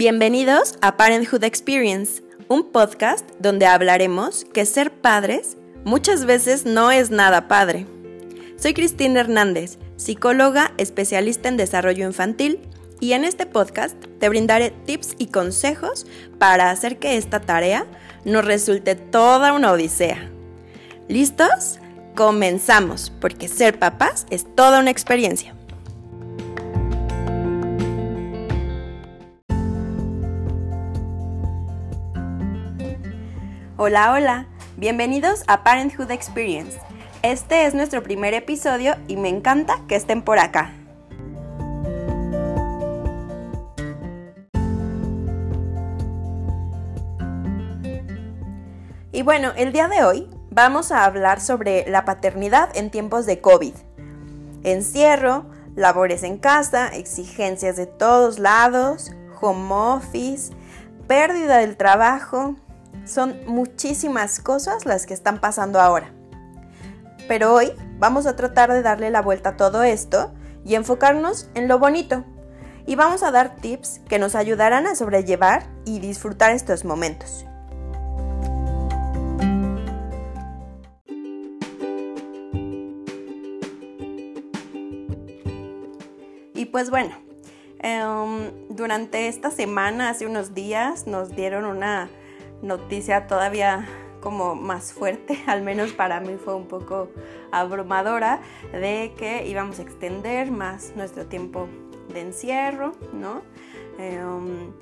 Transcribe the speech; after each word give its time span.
Bienvenidos 0.00 0.76
a 0.80 0.96
Parenthood 0.96 1.44
Experience, 1.44 2.22
un 2.48 2.72
podcast 2.72 3.28
donde 3.38 3.66
hablaremos 3.66 4.46
que 4.46 4.64
ser 4.64 4.90
padres 4.90 5.58
muchas 5.84 6.24
veces 6.24 6.64
no 6.64 6.90
es 6.90 7.10
nada 7.10 7.48
padre. 7.48 7.84
Soy 8.56 8.72
Cristina 8.72 9.20
Hernández, 9.20 9.76
psicóloga 9.96 10.72
especialista 10.78 11.50
en 11.50 11.58
desarrollo 11.58 12.06
infantil 12.06 12.60
y 12.98 13.12
en 13.12 13.24
este 13.24 13.44
podcast 13.44 13.94
te 14.18 14.30
brindaré 14.30 14.70
tips 14.70 15.16
y 15.18 15.26
consejos 15.26 16.06
para 16.38 16.70
hacer 16.70 16.98
que 16.98 17.18
esta 17.18 17.40
tarea 17.42 17.84
nos 18.24 18.46
resulte 18.46 18.94
toda 18.94 19.52
una 19.52 19.70
odisea. 19.70 20.30
¿Listos? 21.08 21.78
Comenzamos, 22.16 23.12
porque 23.20 23.48
ser 23.48 23.78
papás 23.78 24.26
es 24.30 24.46
toda 24.54 24.80
una 24.80 24.90
experiencia. 24.90 25.54
Hola, 33.82 34.12
hola, 34.12 34.46
bienvenidos 34.76 35.42
a 35.46 35.64
Parenthood 35.64 36.10
Experience. 36.10 36.78
Este 37.22 37.64
es 37.64 37.72
nuestro 37.72 38.02
primer 38.02 38.34
episodio 38.34 38.94
y 39.08 39.16
me 39.16 39.30
encanta 39.30 39.80
que 39.88 39.96
estén 39.96 40.20
por 40.20 40.38
acá. 40.38 40.74
Y 49.12 49.22
bueno, 49.22 49.52
el 49.56 49.72
día 49.72 49.88
de 49.88 50.04
hoy 50.04 50.28
vamos 50.50 50.92
a 50.92 51.06
hablar 51.06 51.40
sobre 51.40 51.88
la 51.88 52.04
paternidad 52.04 52.76
en 52.76 52.90
tiempos 52.90 53.24
de 53.24 53.40
COVID. 53.40 53.72
Encierro, 54.62 55.46
labores 55.74 56.22
en 56.22 56.36
casa, 56.36 56.88
exigencias 56.88 57.76
de 57.76 57.86
todos 57.86 58.38
lados, 58.38 59.10
home 59.40 59.72
office, 59.72 60.52
pérdida 61.06 61.56
del 61.56 61.78
trabajo. 61.78 62.56
Son 63.04 63.36
muchísimas 63.46 64.40
cosas 64.40 64.86
las 64.86 65.06
que 65.06 65.14
están 65.14 65.40
pasando 65.40 65.80
ahora. 65.80 66.12
Pero 67.28 67.54
hoy 67.54 67.72
vamos 67.98 68.26
a 68.26 68.36
tratar 68.36 68.72
de 68.72 68.82
darle 68.82 69.10
la 69.10 69.22
vuelta 69.22 69.50
a 69.50 69.56
todo 69.56 69.82
esto 69.82 70.32
y 70.64 70.74
enfocarnos 70.74 71.48
en 71.54 71.68
lo 71.68 71.78
bonito. 71.78 72.24
Y 72.86 72.96
vamos 72.96 73.22
a 73.22 73.30
dar 73.30 73.56
tips 73.56 74.00
que 74.08 74.18
nos 74.18 74.34
ayudarán 74.34 74.86
a 74.86 74.94
sobrellevar 74.94 75.68
y 75.84 76.00
disfrutar 76.00 76.52
estos 76.52 76.84
momentos. 76.84 77.46
Y 86.54 86.66
pues 86.66 86.90
bueno, 86.90 87.14
em, 87.78 88.50
durante 88.68 89.28
esta 89.28 89.50
semana, 89.50 90.10
hace 90.10 90.26
unos 90.26 90.52
días, 90.52 91.06
nos 91.06 91.30
dieron 91.30 91.64
una 91.64 92.10
noticia 92.62 93.26
todavía 93.26 93.86
como 94.20 94.54
más 94.54 94.92
fuerte, 94.92 95.42
al 95.46 95.62
menos 95.62 95.92
para 95.92 96.20
mí 96.20 96.36
fue 96.42 96.54
un 96.54 96.66
poco 96.66 97.08
abrumadora, 97.52 98.40
de 98.72 99.14
que 99.16 99.46
íbamos 99.46 99.78
a 99.78 99.82
extender 99.82 100.50
más 100.50 100.92
nuestro 100.96 101.26
tiempo 101.26 101.68
de 102.12 102.20
encierro, 102.20 102.92
¿no? 103.12 103.42
Em, 103.98 104.72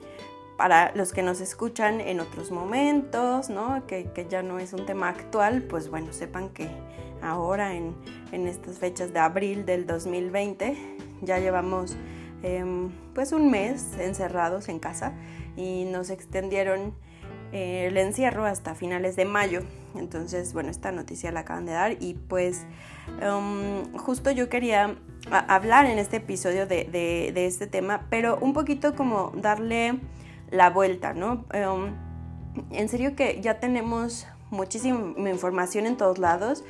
para 0.56 0.92
los 0.96 1.12
que 1.12 1.22
nos 1.22 1.40
escuchan 1.40 2.00
en 2.00 2.18
otros 2.18 2.50
momentos, 2.50 3.48
¿no? 3.48 3.86
Que, 3.86 4.10
ya 4.28 4.42
no 4.42 4.58
es 4.58 4.72
un 4.72 4.86
tema 4.86 5.08
actual, 5.08 5.62
pues 5.62 5.88
bueno, 5.88 6.12
sepan 6.12 6.48
que 6.48 6.68
ahora 7.22 7.74
en, 7.74 7.94
en 8.32 8.48
estas 8.48 8.78
fechas 8.78 9.12
de 9.12 9.20
abril 9.20 9.64
del 9.64 9.86
2020 9.86 10.76
ya 11.22 11.38
llevamos 11.38 11.96
em, 12.42 12.90
pues 13.14 13.32
un 13.32 13.50
mes 13.50 13.96
encerrados 13.98 14.68
en 14.68 14.78
casa 14.78 15.12
y 15.56 15.84
nos 15.84 16.10
extendieron 16.10 16.94
el 17.52 17.96
encierro 17.96 18.44
hasta 18.44 18.74
finales 18.74 19.16
de 19.16 19.24
mayo. 19.24 19.62
Entonces, 19.96 20.52
bueno, 20.52 20.70
esta 20.70 20.92
noticia 20.92 21.32
la 21.32 21.40
acaban 21.40 21.66
de 21.66 21.72
dar 21.72 21.96
y 22.00 22.14
pues 22.14 22.66
em, 23.20 23.92
justo 23.96 24.30
yo 24.30 24.48
quería 24.48 24.96
hablar 25.30 25.86
en 25.86 25.98
este 25.98 26.18
episodio 26.18 26.66
de, 26.66 27.32
este 27.34 27.66
tema, 27.66 28.06
pero 28.10 28.38
un 28.40 28.52
poquito 28.52 28.94
como 28.94 29.32
darle 29.34 29.98
la 30.50 30.70
vuelta, 30.70 31.14
¿no? 31.14 31.44
Em, 31.52 31.94
en 32.70 32.88
serio 32.88 33.14
que 33.14 33.40
ya 33.40 33.60
tenemos 33.60 34.26
muchísima 34.50 35.28
información 35.30 35.86
en 35.86 35.96
todos 35.96 36.18
lados. 36.18 36.64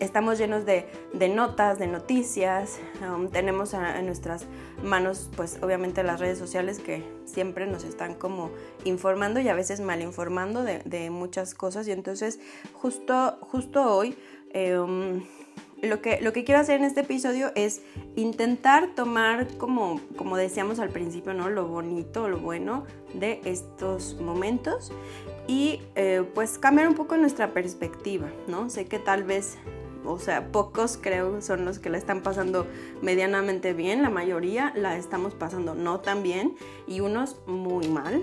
Estamos 0.00 0.38
llenos 0.38 0.64
de, 0.64 0.86
notas, 1.28 1.78
de 1.78 1.86
noticias. 1.86 2.78
Um, 3.02 3.28
tenemos 3.28 3.74
en 3.74 4.06
nuestras 4.06 4.46
manos, 4.82 5.30
pues 5.36 5.58
obviamente 5.62 6.02
las 6.02 6.20
redes 6.20 6.38
sociales 6.38 6.78
que 6.78 7.02
siempre 7.24 7.66
nos 7.66 7.84
están 7.84 8.14
como 8.14 8.50
informando 8.84 9.40
y 9.40 9.48
a 9.48 9.54
veces 9.54 9.80
mal 9.80 10.02
informando 10.02 10.62
de, 10.62 11.10
muchas 11.10 11.54
cosas. 11.54 11.86
Y 11.88 11.92
entonces 11.92 12.40
justo, 12.72 13.38
justo 13.40 13.82
hoy... 13.94 14.16
Um, 14.54 15.22
lo 15.82 16.00
que, 16.00 16.20
lo 16.22 16.32
que 16.32 16.44
quiero 16.44 16.60
hacer 16.60 16.80
en 16.80 16.86
este 16.86 17.00
episodio 17.00 17.52
es 17.54 17.82
intentar 18.16 18.94
tomar, 18.94 19.46
como, 19.58 20.00
como 20.16 20.38
decíamos 20.38 20.78
al 20.78 20.88
principio, 20.88 21.34
¿no? 21.34 21.50
lo 21.50 21.68
bonito, 21.68 22.28
lo 22.28 22.38
bueno 22.38 22.84
de 23.12 23.40
estos 23.44 24.18
momentos 24.18 24.90
y 25.46 25.80
eh, 25.94 26.24
pues 26.34 26.58
cambiar 26.58 26.88
un 26.88 26.94
poco 26.94 27.16
nuestra 27.16 27.52
perspectiva, 27.52 28.28
¿no? 28.48 28.68
Sé 28.70 28.86
que 28.86 28.98
tal 28.98 29.24
vez, 29.24 29.58
o 30.04 30.18
sea, 30.18 30.50
pocos 30.52 30.98
creo 31.00 31.40
son 31.40 31.64
los 31.64 31.78
que 31.78 31.90
la 31.90 31.98
están 31.98 32.22
pasando 32.22 32.66
medianamente 33.02 33.72
bien, 33.72 34.02
la 34.02 34.10
mayoría 34.10 34.72
la 34.74 34.96
estamos 34.96 35.34
pasando 35.34 35.74
no 35.74 36.00
tan 36.00 36.22
bien 36.22 36.56
y 36.86 37.00
unos 37.00 37.36
muy 37.46 37.88
mal, 37.88 38.22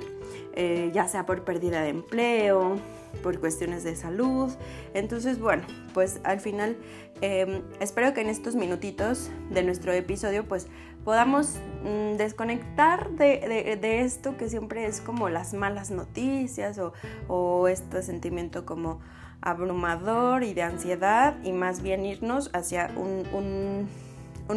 eh, 0.53 0.91
ya 0.93 1.07
sea 1.07 1.25
por 1.25 1.43
pérdida 1.43 1.81
de 1.81 1.89
empleo, 1.89 2.77
por 3.21 3.39
cuestiones 3.39 3.83
de 3.83 3.95
salud. 3.95 4.51
Entonces, 4.93 5.39
bueno, 5.39 5.63
pues 5.93 6.19
al 6.23 6.39
final 6.39 6.77
em, 7.23 7.61
espero 7.79 8.13
que 8.13 8.19
en 8.21 8.27
estos 8.27 8.55
minutitos 8.55 9.31
de 9.49 9.63
nuestro 9.63 9.93
episodio 9.93 10.45
pues 10.45 10.67
podamos 11.05 11.55
mm, 11.83 12.17
desconectar 12.17 13.11
de, 13.11 14.01
esto 14.01 14.35
que 14.35 14.49
siempre 14.49 14.85
es 14.85 14.99
como 14.99 15.29
las 15.29 15.53
malas 15.53 15.89
noticias 15.89 16.79
o, 17.27 17.67
este 17.67 18.03
sentimiento 18.03 18.65
como 18.65 18.99
abrumador 19.41 20.43
y 20.43 20.53
de 20.53 20.63
ansiedad 20.63 21.35
y 21.43 21.53
más 21.53 21.81
bien 21.81 22.05
irnos 22.05 22.49
hacia 22.53 22.91
un, 22.97 23.87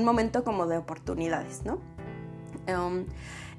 momento 0.04 0.42
como 0.42 0.66
de 0.66 0.76
oportunidades, 0.76 1.64
¿no? 1.64 1.78
Em, 2.66 3.04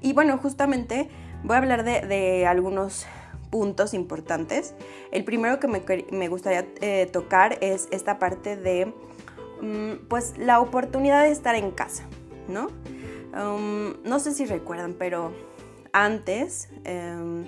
y 0.02 0.12
bueno, 0.12 0.36
justamente 0.36 1.08
voy 1.44 1.54
a 1.54 1.58
hablar 1.58 1.84
de 1.84 2.46
algunos 2.46 3.06
puntos 3.50 3.94
importantes. 3.94 4.74
El 5.12 5.24
primero 5.24 5.60
que 5.60 5.68
me, 5.68 6.28
gustaría 6.28 6.66
eh, 6.80 7.08
tocar 7.12 7.58
es 7.60 7.88
esta 7.90 8.18
parte 8.18 8.56
de, 8.56 8.92
mm, 9.60 10.06
pues, 10.08 10.36
la 10.38 10.60
oportunidad 10.60 11.22
de 11.24 11.30
estar 11.30 11.54
en 11.54 11.70
casa, 11.70 12.04
¿no? 12.48 12.68
Um, 13.32 14.02
no 14.04 14.20
sé 14.20 14.32
si 14.32 14.46
recuerdan, 14.46 14.94
pero 14.98 15.32
antes 15.92 16.70
em, 16.84 17.44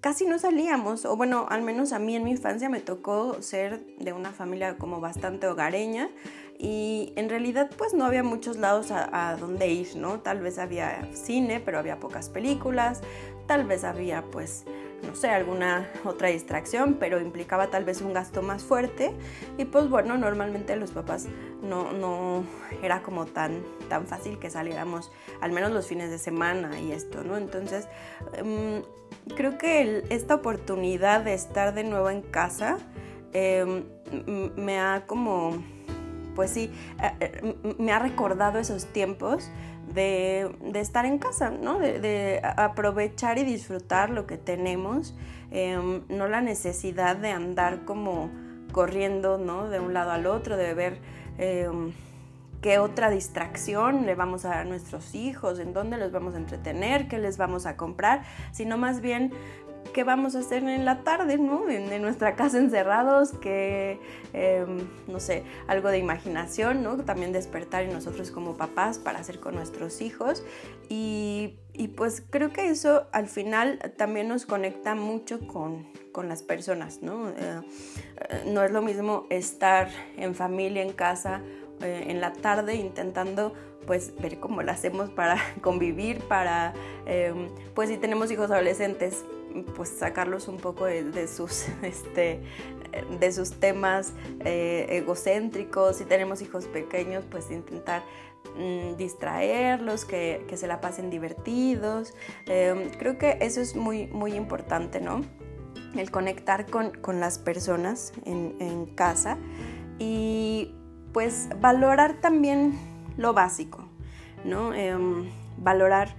casi 0.00 0.26
no 0.26 0.38
salíamos, 0.38 1.04
o 1.04 1.16
bueno, 1.16 1.46
al 1.48 1.62
menos 1.62 1.92
a 1.92 1.98
mí 1.98 2.16
en 2.16 2.24
mi 2.24 2.32
infancia 2.32 2.68
me 2.68 2.80
tocó 2.80 3.40
ser 3.40 3.84
de 3.98 4.12
una 4.12 4.32
familia 4.32 4.76
como 4.76 5.00
bastante 5.00 5.46
hogareña 5.46 6.10
y 6.58 7.12
en 7.16 7.28
realidad 7.28 7.70
pues 7.76 7.94
no 7.94 8.04
había 8.04 8.22
muchos 8.22 8.56
lados 8.56 8.90
a, 8.90 9.30
a 9.30 9.36
donde 9.36 9.68
ir, 9.68 9.96
¿no? 9.96 10.20
Tal 10.20 10.40
vez 10.40 10.58
había 10.58 11.08
cine, 11.14 11.60
pero 11.60 11.78
había 11.78 11.98
pocas 11.98 12.28
películas, 12.28 13.00
tal 13.46 13.64
vez 13.64 13.84
había 13.84 14.22
pues 14.22 14.64
no 15.02 15.14
sé, 15.14 15.28
alguna 15.28 15.90
otra 16.04 16.28
distracción, 16.28 16.94
pero 16.94 17.20
implicaba 17.20 17.68
tal 17.68 17.84
vez 17.84 18.00
un 18.00 18.12
gasto 18.12 18.42
más 18.42 18.62
fuerte. 18.62 19.12
Y 19.58 19.64
pues 19.64 19.88
bueno, 19.88 20.16
normalmente 20.16 20.76
los 20.76 20.90
papás 20.90 21.26
no, 21.62 21.92
no 21.92 22.44
era 22.82 23.02
como 23.02 23.26
tan, 23.26 23.62
tan 23.88 24.06
fácil 24.06 24.38
que 24.38 24.50
saliéramos, 24.50 25.10
al 25.40 25.52
menos 25.52 25.72
los 25.72 25.86
fines 25.86 26.10
de 26.10 26.18
semana 26.18 26.80
y 26.80 26.92
esto, 26.92 27.24
¿no? 27.24 27.36
Entonces, 27.36 27.88
em, 28.34 28.82
creo 29.36 29.58
que 29.58 30.04
esta 30.10 30.34
oportunidad 30.34 31.22
de 31.22 31.34
estar 31.34 31.74
de 31.74 31.84
nuevo 31.84 32.10
en 32.10 32.22
casa 32.22 32.78
em, 33.32 33.84
me 34.56 34.78
ha 34.78 35.04
como, 35.06 35.62
pues 36.34 36.50
sí, 36.50 36.70
eh, 37.02 37.12
eh, 37.20 37.74
me 37.78 37.92
ha 37.92 37.98
recordado 37.98 38.58
esos 38.58 38.86
tiempos 38.86 39.50
de, 39.92 40.50
estar 40.74 41.06
en 41.06 41.18
casa, 41.18 41.50
¿no? 41.50 41.78
De, 41.78 42.40
aprovechar 42.42 43.38
y 43.38 43.44
disfrutar 43.44 44.10
lo 44.10 44.26
que 44.26 44.36
tenemos, 44.36 45.14
em, 45.50 46.02
no 46.08 46.28
la 46.28 46.40
necesidad 46.40 47.16
de 47.16 47.30
andar 47.30 47.84
como 47.84 48.30
corriendo, 48.72 49.38
¿no? 49.38 49.68
De 49.68 49.80
un 49.80 49.94
lado 49.94 50.10
al 50.10 50.26
otro, 50.26 50.56
de 50.56 50.74
ver 50.74 50.98
em, 51.38 51.92
qué 52.60 52.78
otra 52.78 53.10
distracción 53.10 54.06
le 54.06 54.14
vamos 54.14 54.44
a 54.44 54.48
dar 54.48 54.58
a 54.58 54.64
nuestros 54.64 55.14
hijos, 55.14 55.58
en 55.58 55.72
dónde 55.72 55.98
los 55.98 56.10
vamos 56.12 56.34
a 56.34 56.38
entretener, 56.38 57.08
qué 57.08 57.18
les 57.18 57.38
vamos 57.38 57.66
a 57.66 57.76
comprar, 57.76 58.22
sino 58.52 58.76
más 58.76 59.00
bien 59.00 59.32
qué 59.92 60.04
vamos 60.04 60.34
a 60.36 60.40
hacer 60.40 60.62
en 60.64 60.84
la 60.84 61.02
tarde, 61.02 61.38
¿no? 61.38 61.68
En, 61.68 62.02
nuestra 62.02 62.36
casa 62.36 62.58
encerrados, 62.58 63.32
que, 63.32 63.98
em, 64.32 64.86
no 65.08 65.20
sé, 65.20 65.44
algo 65.66 65.88
de 65.88 65.98
imaginación, 65.98 66.82
¿no? 66.82 66.96
También 66.98 67.32
despertar 67.32 67.82
en 67.84 67.92
nosotros 67.92 68.30
como 68.30 68.56
papás 68.56 68.98
para 68.98 69.18
hacer 69.18 69.40
con 69.40 69.54
nuestros 69.54 70.00
hijos. 70.00 70.44
Y, 70.88 71.58
pues 71.96 72.22
creo 72.30 72.52
que 72.52 72.68
eso 72.68 73.06
al 73.12 73.28
final 73.28 73.78
también 73.96 74.28
nos 74.28 74.46
conecta 74.46 74.94
mucho 74.94 75.46
con, 75.46 75.86
las 76.26 76.42
personas, 76.42 77.02
¿no? 77.02 77.28
Eh, 77.28 77.60
no 78.46 78.62
es 78.62 78.70
lo 78.70 78.80
mismo 78.80 79.26
estar 79.28 79.90
en 80.16 80.34
familia, 80.34 80.80
en 80.82 80.94
casa, 80.94 81.42
eh, 81.82 82.06
en 82.08 82.22
la 82.22 82.32
tarde 82.32 82.74
intentando 82.76 83.52
pues 83.86 84.12
ver 84.20 84.38
cómo 84.40 84.62
lo 84.62 84.72
hacemos 84.72 85.10
para 85.10 85.38
convivir, 85.62 86.20
para, 86.24 86.74
em, 87.06 87.48
pues 87.74 87.88
si 87.88 87.96
tenemos 87.96 88.30
hijos 88.30 88.50
adolescentes, 88.50 89.24
pues 89.64 89.88
sacarlos 89.90 90.48
un 90.48 90.58
poco 90.58 90.86
de, 90.86 91.28
sus, 91.28 91.66
este, 91.82 92.42
de 93.18 93.32
sus 93.32 93.52
temas 93.60 94.12
eh, 94.44 94.86
egocéntricos, 94.90 95.96
si 95.96 96.04
tenemos 96.04 96.42
hijos 96.42 96.66
pequeños, 96.66 97.24
pues 97.30 97.50
intentar 97.50 98.02
mm, 98.56 98.96
distraerlos, 98.96 100.04
que, 100.04 100.44
se 100.54 100.66
la 100.66 100.80
pasen 100.80 101.10
divertidos. 101.10 102.14
Em, 102.46 102.90
creo 102.90 103.18
que 103.18 103.38
eso 103.40 103.60
es 103.60 103.76
muy, 103.76 104.06
muy 104.08 104.34
importante, 104.34 105.00
¿no? 105.00 105.22
El 105.96 106.10
conectar 106.10 106.66
con, 106.66 107.20
las 107.20 107.38
personas 107.38 108.12
en, 108.24 108.56
en 108.60 108.86
casa 108.86 109.38
y 109.98 110.74
pues 111.12 111.48
valorar 111.60 112.20
también 112.20 112.78
lo 113.16 113.32
básico, 113.32 113.88
¿no? 114.44 114.74
Em, 114.74 115.30
valorar 115.56 116.14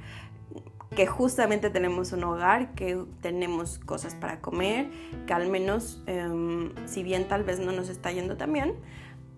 que 0.98 1.06
justamente 1.06 1.70
tenemos 1.70 2.12
un 2.12 2.24
hogar, 2.24 2.74
que 2.74 3.00
tenemos 3.22 3.78
cosas 3.78 4.16
para 4.16 4.42
comer, 4.42 4.90
que 5.28 5.34
al 5.34 5.48
menos, 5.48 6.02
em, 6.08 6.74
si 6.88 7.04
bien 7.04 7.28
tal 7.28 7.44
vez 7.44 7.60
no 7.60 7.72
nos 7.72 7.90
está 7.90 8.12
yendo 8.12 8.36
tan 8.36 8.52
bien, 8.52 8.74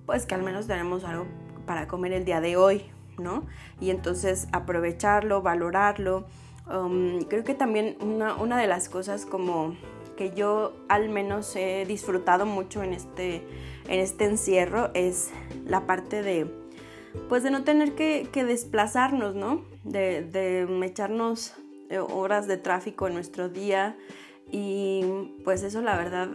pues 0.06 0.26
que 0.26 0.36
al 0.36 0.42
menos 0.42 0.68
tenemos 0.68 1.04
algo 1.04 1.26
para 1.66 1.86
comer 1.90 2.14
el 2.14 2.24
día 2.24 2.40
de 2.40 2.56
hoy, 2.56 2.86
¿no? 3.18 3.46
Y 3.82 3.90
entonces 3.90 4.48
aprovecharlo, 4.54 5.42
valorarlo. 5.42 6.28
Em, 6.72 7.24
creo 7.24 7.44
que 7.44 7.56
también 7.56 7.98
una, 8.00 8.36
una, 8.36 8.58
de 8.58 8.68
las 8.68 8.88
cosas 8.88 9.26
como 9.26 9.76
que 10.16 10.32
yo 10.32 10.72
al 10.88 11.10
menos 11.10 11.54
he 11.58 11.84
disfrutado 11.86 12.46
mucho 12.46 12.84
en 12.84 12.94
este, 12.94 13.44
en 13.90 14.00
este 14.00 14.24
encierro 14.24 14.92
es 14.94 15.32
la 15.66 15.86
parte 15.86 16.24
de 16.24 16.59
pues 17.28 17.44
de 17.44 17.52
no 17.52 17.64
tener 17.64 17.94
que, 17.94 18.28
desplazarnos, 18.34 19.36
¿no? 19.36 19.64
De, 19.84 20.24
de, 20.24 20.86
echarnos 20.86 21.54
eh, 21.90 22.00
horas 22.00 22.48
de 22.48 22.58
tráfico 22.58 23.08
en 23.08 23.14
nuestro 23.14 23.50
día 23.50 23.98
y 24.52 25.04
pues 25.44 25.64
eso 25.64 25.82
la 25.82 25.98
verdad 25.98 26.30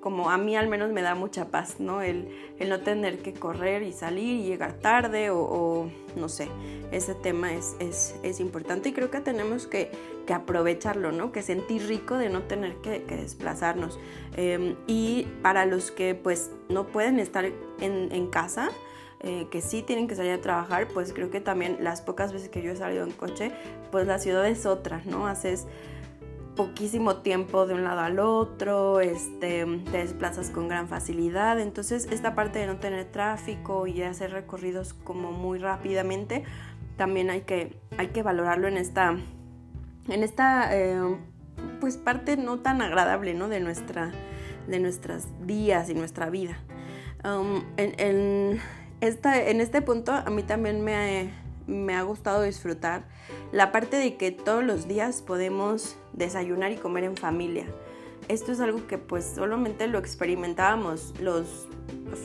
como 0.00 0.30
a 0.30 0.38
mí 0.38 0.56
al 0.56 0.68
menos 0.68 0.90
me 0.90 1.02
da 1.02 1.14
mucha 1.14 1.48
paz, 1.48 1.76
¿no? 1.78 2.02
El, 2.02 2.28
no 2.66 2.80
tener 2.80 3.18
que 3.18 3.32
correr 3.32 3.82
y 3.82 3.92
salir 3.92 4.40
y 4.40 4.44
llegar 4.44 4.74
tarde 4.74 5.30
o, 5.30 5.90
no 6.16 6.28
sé, 6.28 6.48
ese 6.90 7.14
tema 7.14 7.52
es, 7.52 7.76
es, 7.78 8.40
importante 8.40 8.90
y 8.90 8.92
creo 8.92 9.10
que 9.10 9.20
tenemos 9.20 9.66
que, 9.66 9.90
aprovecharlo, 10.30 11.10
¿no? 11.10 11.32
Que 11.32 11.42
sentir 11.42 11.88
rico 11.88 12.16
de 12.16 12.28
no 12.28 12.42
tener 12.42 12.76
que, 12.76 13.00
desplazarnos. 13.00 13.98
Em, 14.36 14.76
y 14.86 15.26
para 15.42 15.66
los 15.66 15.90
que 15.90 16.14
pues 16.14 16.52
no 16.68 16.86
pueden 16.86 17.18
estar 17.18 17.44
en, 17.44 17.54
en 17.80 18.26
casa, 18.28 18.70
eh, 19.22 19.48
que 19.50 19.60
sí 19.60 19.82
tienen 19.82 20.08
que 20.08 20.14
salir 20.14 20.32
a 20.32 20.40
trabajar, 20.40 20.88
pues 20.88 21.12
creo 21.12 21.30
que 21.30 21.42
también 21.42 21.76
las 21.80 22.00
pocas 22.00 22.32
veces 22.32 22.48
que 22.48 22.62
yo 22.62 22.72
he 22.72 22.76
salido 22.76 23.04
en 23.04 23.12
coche, 23.12 23.52
pues 23.90 24.06
la 24.06 24.18
ciudad 24.18 24.48
es 24.48 24.64
otra, 24.64 25.02
¿no? 25.04 25.26
Haces 25.26 25.66
poquísimo 26.56 27.16
tiempo 27.16 27.66
de 27.66 27.74
un 27.74 27.84
lado 27.84 28.00
al 28.00 28.18
otro, 28.18 29.00
este, 29.00 29.66
te 29.90 29.98
desplazas 29.98 30.48
con 30.48 30.68
gran 30.68 30.88
facilidad, 30.88 31.60
entonces 31.60 32.08
esta 32.10 32.34
parte 32.34 32.60
de 32.60 32.66
no 32.66 32.76
tener 32.76 33.04
tráfico 33.04 33.86
y 33.86 34.00
hacer 34.02 34.32
recorridos 34.32 34.94
como 34.94 35.32
muy 35.32 35.58
rápidamente, 35.58 36.44
también 36.96 37.28
hay 37.28 37.42
que, 37.42 37.76
hay 37.98 38.08
que 38.08 38.22
valorarlo 38.22 38.68
en 38.68 38.78
esta, 38.78 39.18
en 40.08 40.22
esta 40.22 40.74
eh, 40.74 40.98
pues 41.78 41.98
parte 41.98 42.38
no 42.38 42.60
tan 42.60 42.80
agradable, 42.80 43.34
¿no? 43.34 43.48
De, 43.48 43.60
nuestra, 43.60 44.12
de 44.66 44.80
nuestros 44.80 45.26
días 45.46 45.90
y 45.90 45.94
nuestra 45.94 46.30
vida. 46.30 46.58
Um, 47.22 47.64
en 47.76 48.60
este 49.00 49.82
punto 49.82 50.12
a 50.12 50.28
mí 50.30 50.42
también 50.42 50.82
me, 50.82 51.32
me 51.66 51.94
ha 51.94 52.02
gustado 52.02 52.42
disfrutar 52.42 53.04
la 53.52 53.72
parte 53.72 53.96
de 53.96 54.16
que 54.16 54.30
todos 54.30 54.64
los 54.64 54.88
días 54.88 55.22
podemos 55.22 55.96
desayunar 56.12 56.72
y 56.72 56.76
comer 56.76 57.04
en 57.04 57.16
familia. 57.16 57.66
Esto 58.28 58.52
es 58.52 58.60
algo 58.60 58.86
que 58.86 58.98
pues 58.98 59.32
solamente 59.34 59.88
lo 59.88 59.98
experimentábamos 59.98 61.14
los 61.20 61.68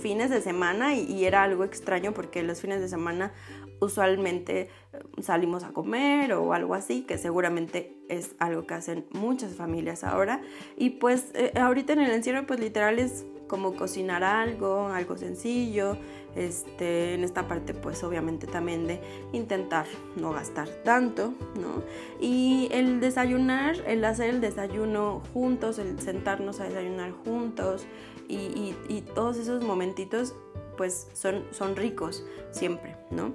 fines 0.02 0.30
de 0.30 0.42
semana 0.42 0.96
y, 0.96 1.26
era 1.26 1.44
algo 1.44 1.64
extraño 1.64 2.14
porque 2.14 2.44
los 2.44 2.62
fines 2.62 2.82
de 2.82 2.88
semana 2.88 3.32
usualmente 3.80 4.70
eh, 4.94 5.00
salimos 5.22 5.64
a 5.64 5.70
comer 5.70 6.34
o 6.34 6.54
algo 6.54 6.74
así, 6.74 7.02
que 7.02 7.18
seguramente 7.18 7.98
es 8.10 8.36
algo 8.40 8.66
que 8.66 8.74
hacen 8.74 9.06
muchas 9.12 9.56
familias 9.56 10.04
ahora. 10.04 10.42
Y 10.78 10.92
pues 10.92 11.32
eh, 11.34 11.52
ahorita 11.60 11.94
en 11.94 12.02
el 12.02 12.12
encierro 12.12 12.46
pues 12.46 12.60
literal 12.60 13.00
es 13.00 13.26
como 13.48 13.76
cocinar 13.76 14.24
algo, 14.24 14.88
algo 14.88 15.18
sencillo, 15.18 15.98
este, 16.36 17.14
en 17.14 17.24
esta 17.24 17.48
parte 17.48 17.74
pues 17.74 18.04
obviamente 18.04 18.48
también 18.48 18.88
de 18.88 19.00
intentar 19.34 19.86
no 20.16 20.32
gastar 20.32 20.68
tanto, 20.84 21.34
¿no? 21.60 21.84
Y 22.20 22.68
el 22.72 23.00
desayunar, 23.00 23.78
el 23.88 24.04
hacer 24.04 24.30
el 24.30 24.42
desayuno 24.42 25.22
juntos, 25.34 25.80
el 25.80 26.00
sentarnos 26.00 26.60
a 26.60 26.66
desayunar 26.66 27.12
juntos 27.12 27.86
y, 28.28 28.74
todos 29.14 29.38
esos 29.38 29.64
momentitos 29.64 30.36
pues 30.78 31.08
son, 31.14 31.44
son 31.52 31.76
ricos 31.76 32.26
siempre, 32.52 32.96
¿no? 33.12 33.34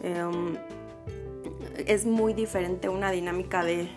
Em, 0.00 0.56
es 1.86 2.06
muy 2.06 2.34
diferente 2.34 2.88
una 2.88 3.10
dinámica 3.10 3.64
de 3.64 3.88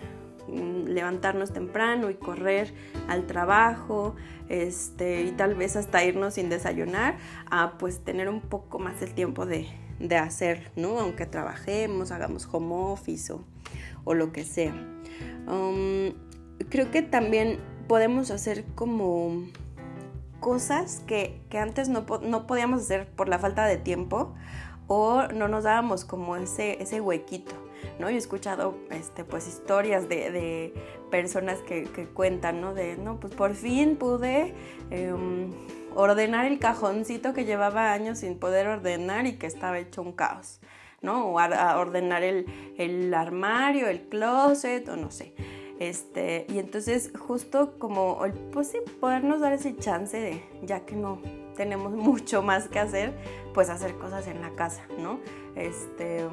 mm, 0.47 0.85
levantarnos 0.87 1.51
temprano 1.51 2.09
y 2.09 2.15
correr 2.15 2.73
al 3.07 3.25
trabajo, 3.25 4.15
este, 4.49 5.23
y 5.23 5.31
tal 5.31 5.55
vez 5.55 5.75
hasta 5.75 6.03
irnos 6.03 6.35
sin 6.35 6.49
desayunar, 6.49 7.17
a 7.49 7.77
pues 7.77 7.99
tener 7.99 8.29
un 8.29 8.41
poco 8.41 8.79
más 8.79 9.01
el 9.01 9.13
tiempo 9.13 9.45
de, 9.45 9.67
hacer, 10.17 10.71
¿no? 10.75 10.99
Aunque 10.99 11.27
trabajemos, 11.27 12.11
hagamos 12.11 12.47
home 12.51 12.73
office 12.73 13.33
o, 14.03 14.13
lo 14.15 14.31
que 14.31 14.43
sea. 14.43 14.73
Um, 15.47 16.13
creo 16.69 16.89
que 16.89 17.03
también 17.03 17.59
podemos 17.87 18.31
hacer 18.31 18.65
como 18.73 19.45
cosas 20.41 21.01
que, 21.07 21.39
antes 21.53 21.87
no, 21.87 22.05
no, 22.21 22.47
podíamos 22.47 22.81
hacer 22.81 23.07
por 23.07 23.29
la 23.29 23.39
falta 23.39 23.65
de 23.65 23.77
tiempo 23.77 24.35
o 24.87 25.23
no 25.33 25.47
nos 25.47 25.63
dábamos 25.63 26.03
como 26.03 26.35
ese, 26.35 26.81
ese 26.83 26.99
huequito. 26.99 27.55
¿no? 27.99 28.09
Yo 28.09 28.15
he 28.15 28.19
escuchado 28.19 28.75
este, 28.89 29.23
pues, 29.23 29.47
historias 29.47 30.09
de, 30.09 30.73
personas 31.09 31.59
que, 31.59 31.85
cuentan, 32.13 32.61
¿no? 32.61 32.73
De, 32.73 32.97
no, 32.97 33.19
pues 33.19 33.33
por 33.33 33.53
fin 33.53 33.97
pude 33.97 34.53
em, 34.89 35.51
ordenar 35.93 36.45
el 36.45 36.57
cajoncito 36.57 37.33
que 37.33 37.45
llevaba 37.45 37.91
años 37.91 38.19
sin 38.19 38.39
poder 38.39 38.67
ordenar 38.67 39.27
y 39.27 39.37
que 39.37 39.45
estaba 39.45 39.77
hecho 39.77 40.01
un 40.01 40.13
caos, 40.13 40.61
¿no? 41.01 41.27
O 41.27 41.33
ordenar 41.33 42.23
el, 42.23 42.45
el, 42.77 43.13
armario, 43.13 43.87
el 43.87 44.07
closet, 44.07 44.87
o 44.89 44.95
no 44.95 45.11
sé. 45.11 45.35
Este, 45.81 46.45
y 46.47 46.59
entonces 46.59 47.11
justo 47.17 47.73
como, 47.79 48.19
pues 48.53 48.67
sí, 48.67 48.77
podernos 48.99 49.39
dar 49.39 49.51
ese 49.51 49.75
chance 49.75 50.15
de, 50.15 50.43
ya 50.61 50.81
que 50.85 50.95
no 50.95 51.19
tenemos 51.57 51.91
mucho 51.95 52.43
más 52.43 52.67
que 52.67 52.77
hacer, 52.77 53.17
pues 53.55 53.67
hacer 53.67 53.95
cosas 53.95 54.27
en 54.27 54.41
la 54.41 54.51
casa, 54.51 54.85
¿no? 54.99 55.19
Este, 55.55 56.27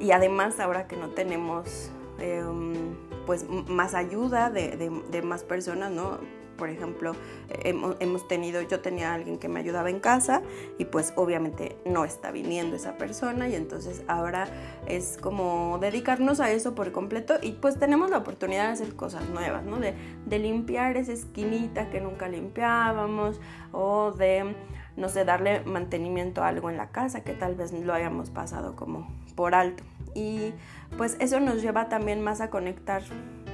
y 0.00 0.10
además 0.10 0.58
ahora 0.58 0.88
que 0.88 0.96
no 0.96 1.10
tenemos 1.10 1.92
em, 2.18 2.96
pues 3.26 3.48
más 3.48 3.94
ayuda 3.94 4.50
de, 4.50 5.22
más 5.22 5.44
personas, 5.44 5.92
¿no? 5.92 6.18
Por 6.60 6.68
ejemplo, 6.68 7.16
hemos, 7.48 8.28
tenido, 8.28 8.60
yo 8.60 8.80
tenía 8.80 9.14
alguien 9.14 9.38
que 9.38 9.48
me 9.48 9.60
ayudaba 9.60 9.88
en 9.88 9.98
casa 9.98 10.42
y 10.76 10.84
pues 10.84 11.14
obviamente 11.16 11.78
no 11.86 12.04
está 12.04 12.30
viniendo 12.30 12.76
esa 12.76 12.98
persona 12.98 13.48
y 13.48 13.54
entonces 13.54 14.02
ahora 14.08 14.46
es 14.86 15.16
como 15.16 15.78
dedicarnos 15.80 16.38
a 16.38 16.50
eso 16.50 16.74
por 16.74 16.92
completo 16.92 17.36
y 17.40 17.52
pues 17.52 17.78
tenemos 17.78 18.10
la 18.10 18.18
oportunidad 18.18 18.66
de 18.66 18.72
hacer 18.74 18.94
cosas 18.94 19.26
nuevas, 19.30 19.64
¿no? 19.64 19.80
De, 19.80 19.94
de 20.26 20.38
limpiar 20.38 20.98
esa 20.98 21.12
esquinita 21.12 21.88
que 21.88 22.02
nunca 22.02 22.28
limpiábamos 22.28 23.40
o 23.72 24.12
de 24.12 24.54
no 24.96 25.08
sé, 25.08 25.24
darle 25.24 25.60
mantenimiento 25.64 26.42
a 26.42 26.48
algo 26.48 26.68
en 26.68 26.76
la 26.76 26.90
casa 26.90 27.22
que 27.22 27.32
tal 27.32 27.54
vez 27.54 27.72
lo 27.72 27.94
hayamos 27.94 28.28
pasado 28.28 28.76
como 28.76 29.08
por 29.34 29.54
alto. 29.54 29.82
Y 30.14 30.52
pues 30.96 31.16
eso 31.20 31.40
nos 31.40 31.62
lleva 31.62 31.88
también 31.88 32.20
más 32.20 32.40
a 32.40 32.50
conectar 32.50 33.02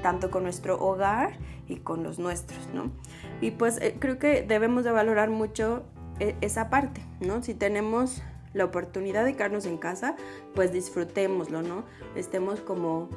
tanto 0.03 0.31
con 0.31 0.43
nuestro 0.43 0.79
hogar 0.79 1.39
y 1.69 1.77
con 1.77 2.03
los 2.03 2.19
nuestros, 2.19 2.69
¿no? 2.73 2.91
Y 3.41 3.53
pues 3.53 3.79
eh, 3.81 3.97
creo 3.99 4.19
que 4.19 4.43
debemos 4.43 4.85
de 4.85 4.91
valorar 4.91 5.31
mucho 5.31 5.85
eh, 6.21 6.37
esa 6.41 6.71
parte, 6.71 7.01
¿no? 7.21 7.43
Si 7.43 7.55
tenemos 7.55 8.23
la 8.55 8.65
oportunidad 8.65 9.25
de 9.25 9.35
quedarnos 9.35 9.67
en 9.67 9.77
casa, 9.77 10.17
pues 10.55 10.73
disfrutémoslo, 10.73 11.63
¿no? 11.63 11.85
Estemos 12.15 12.61
como 12.61 13.09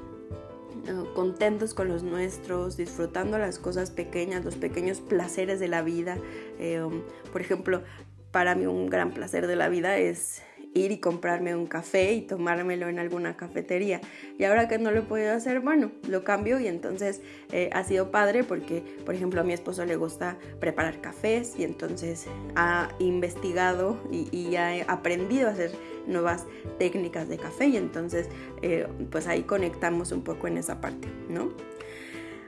contentos 1.13 1.73
con 1.73 1.87
los 1.87 2.03
nuestros, 2.03 2.77
disfrutando 2.77 3.37
las 3.37 3.59
cosas 3.59 3.91
pequeñas, 3.91 4.45
los 4.45 4.55
pequeños 4.55 5.01
placeres 5.01 5.59
de 5.59 5.67
la 5.67 5.81
vida. 5.81 6.17
Eh, 6.57 6.81
um, 6.81 7.01
por 7.31 7.41
ejemplo, 7.41 7.83
para 8.31 8.55
mí 8.55 8.65
un 8.65 8.89
gran 8.89 9.11
placer 9.11 9.47
de 9.47 9.55
la 9.55 9.69
vida 9.69 9.97
es 9.97 10.41
y 10.87 10.97
comprarme 10.97 11.55
un 11.55 11.67
café 11.67 12.13
y 12.13 12.21
tomármelo 12.21 12.87
en 12.87 12.99
alguna 12.99 13.35
cafetería. 13.35 14.01
Y 14.37 14.43
ahora 14.45 14.67
que 14.67 14.77
no 14.77 14.91
lo 14.91 14.99
he 14.99 15.03
podido 15.03 15.33
hacer, 15.33 15.59
bueno, 15.59 15.91
lo 16.07 16.23
cambio 16.23 16.59
y 16.59 16.67
entonces 16.67 17.21
eh, 17.51 17.69
ha 17.73 17.83
sido 17.83 18.11
padre 18.11 18.43
porque, 18.43 18.83
por 19.05 19.15
ejemplo, 19.15 19.41
a 19.41 19.43
mi 19.43 19.53
esposo 19.53 19.85
le 19.85 19.95
gusta 19.95 20.37
preparar 20.59 21.01
cafés 21.01 21.55
y 21.57 21.63
entonces 21.63 22.27
ha 22.55 22.89
investigado 22.99 23.97
y, 24.11 24.55
ha 24.55 24.83
aprendido 24.91 25.47
a 25.47 25.51
hacer 25.51 25.71
nuevas 26.07 26.45
técnicas 26.79 27.29
de 27.29 27.37
café 27.37 27.67
y 27.67 27.77
entonces 27.77 28.27
eh, 28.61 28.87
pues 29.11 29.27
ahí 29.27 29.43
conectamos 29.43 30.11
un 30.11 30.23
poco 30.23 30.47
en 30.47 30.57
esa 30.57 30.81
parte, 30.81 31.07
¿no? 31.29 31.51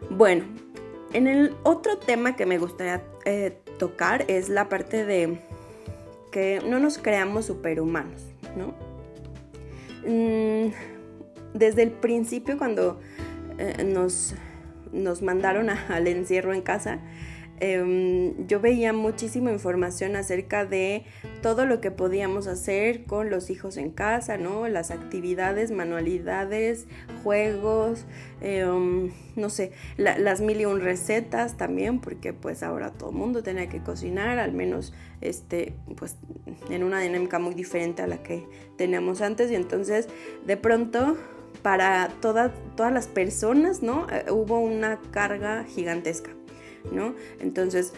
Bueno, 0.10 0.46
en 1.14 1.28
el 1.28 1.56
otro 1.64 1.98
tema 1.98 2.36
que 2.36 2.46
me 2.46 2.58
gustaría 2.58 3.04
eh, 3.26 3.60
tocar 3.78 4.26
es 4.28 4.50
la 4.50 4.70
parte 4.70 5.06
de 5.06 5.40
que 6.32 6.62
no 6.68 6.80
nos 6.80 6.98
creamos 6.98 7.46
superhumanos, 7.46 8.34
¿no? 8.56 8.74
Mm, 10.08 10.72
desde 11.54 11.84
el 11.84 11.92
principio, 11.92 12.58
cuando 12.58 13.00
eh, 13.58 13.84
nos, 13.84 14.34
nos, 14.92 15.22
mandaron 15.22 15.70
al 15.70 16.08
encierro 16.08 16.54
en 16.54 16.62
casa, 16.62 17.02
Em, 17.62 18.48
yo 18.48 18.60
veía 18.60 18.92
muchísima 18.92 19.52
información 19.52 20.16
acerca 20.16 20.66
de 20.66 21.06
todo 21.42 21.66
lo 21.66 21.82
que 21.82 21.92
podíamos 21.92 22.48
hacer 22.48 23.06
con 23.06 23.30
los 23.30 23.50
hijos 23.50 23.78
en 23.78 23.92
casa, 23.92 24.38
¿no? 24.38 24.68
Las 24.68 24.92
actividades, 24.92 25.72
manualidades, 25.72 26.88
juegos, 27.24 28.06
em, 28.42 29.12
no 29.36 29.50
sé, 29.50 29.72
las 29.98 30.42
mil 30.42 30.62
y 30.62 30.66
un 30.66 30.82
recetas 30.82 31.58
también, 31.58 32.00
porque 32.00 32.34
pues 32.34 32.64
ahora 32.64 32.92
todo 32.92 33.10
el 33.10 33.16
mundo 33.16 33.44
tenía 33.44 33.68
que 33.70 33.82
cocinar, 33.82 34.40
al 34.40 34.54
menos 34.54 34.94
este, 35.22 35.74
pues 35.98 36.18
en 36.70 36.84
una 36.84 37.00
dinámica 37.00 37.40
muy 37.40 37.54
diferente 37.54 38.02
a 38.02 38.08
la 38.08 38.24
que 38.24 38.48
teníamos 38.78 39.22
antes 39.22 39.52
y 39.52 39.56
entonces 39.56 40.08
de 40.46 40.58
pronto 40.58 41.18
para 41.62 42.10
todas 42.22 42.52
las 42.78 43.08
personas, 43.08 43.84
¿no? 43.84 44.08
Eh, 44.10 44.32
hubo 44.32 44.60
una 44.60 45.00
carga 45.12 45.66
gigantesca. 45.66 46.32
¿no? 46.92 47.16
Entonces 47.40 47.94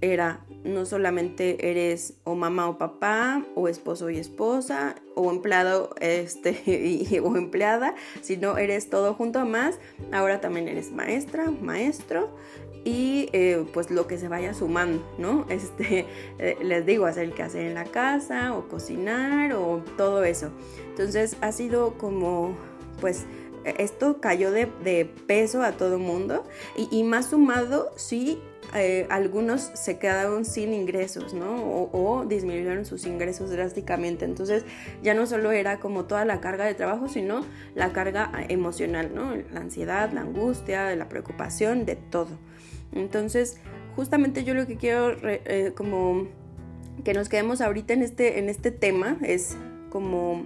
era 0.00 0.44
no 0.64 0.86
solamente 0.86 1.70
eres 1.70 2.14
o 2.24 2.34
mamá 2.34 2.68
o 2.68 2.78
papá 2.78 3.44
o 3.54 3.68
esposo 3.68 4.10
y 4.10 4.18
esposa 4.18 4.96
o 5.14 5.30
empleado 5.30 5.94
este 6.00 6.62
y, 6.66 7.18
o 7.18 7.36
empleada 7.36 7.94
sino 8.20 8.58
eres 8.58 8.90
todo 8.90 9.14
junto 9.14 9.44
más 9.46 9.78
ahora 10.12 10.40
también 10.40 10.68
eres 10.68 10.92
maestra 10.92 11.50
maestro 11.50 12.30
y 12.84 13.30
eh, 13.32 13.64
pues 13.72 13.90
lo 13.90 14.06
que 14.06 14.18
se 14.18 14.28
vaya 14.28 14.52
sumando, 14.54 15.02
¿no? 15.18 15.46
Este, 15.54 16.06
eh, 16.38 16.56
les 16.62 16.84
digo, 16.84 17.06
hacer 17.06 17.24
el 17.24 17.42
hacer 17.42 17.66
en 17.66 17.74
la 17.74 17.84
casa 17.84 18.54
o 18.54 18.68
cocinar 18.68 19.54
o 19.54 19.82
todo 19.96 20.24
eso. 20.24 20.50
Entonces 20.90 21.36
ha 21.40 21.52
sido 21.52 21.96
como, 21.96 22.54
pues, 23.00 23.24
esto 23.64 24.20
cayó 24.20 24.50
de, 24.50 24.66
peso 25.26 25.62
a 25.62 25.72
todo 25.72 25.98
mundo 25.98 26.44
y, 26.76 27.02
más 27.04 27.30
sumado 27.30 27.92
si 27.96 28.42
eh, 28.74 29.06
algunos 29.10 29.70
se 29.74 29.98
quedaron 29.98 30.44
sin 30.44 30.72
ingresos, 30.72 31.34
¿no? 31.34 31.88
O, 31.92 32.24
disminuyeron 32.26 32.84
sus 32.84 33.06
ingresos 33.06 33.50
drásticamente. 33.50 34.24
Entonces 34.24 34.64
ya 35.02 35.14
no 35.14 35.26
solo 35.26 35.52
era 35.52 35.80
como 35.80 36.04
toda 36.04 36.24
la 36.24 36.40
carga 36.40 36.64
de 36.64 36.74
trabajo, 36.74 37.08
sino 37.08 37.44
la 37.74 37.92
carga 37.92 38.30
emocional, 38.48 39.12
¿no? 39.14 39.34
La 39.52 39.60
ansiedad, 39.60 40.12
la 40.12 40.22
angustia, 40.22 40.94
la 40.96 41.08
preocupación, 41.08 41.86
de 41.86 41.96
todo. 41.96 42.38
Entonces, 42.92 43.58
justamente 43.96 44.44
yo 44.44 44.54
lo 44.54 44.66
que 44.66 44.76
quiero 44.76 45.16
eh, 45.22 45.72
como 45.76 46.28
que 47.04 47.14
nos 47.14 47.28
quedemos 47.28 47.60
ahorita 47.60 47.92
en 47.92 48.02
este, 48.02 48.38
en 48.38 48.48
este 48.48 48.70
tema 48.70 49.18
es 49.22 49.56
como 49.90 50.44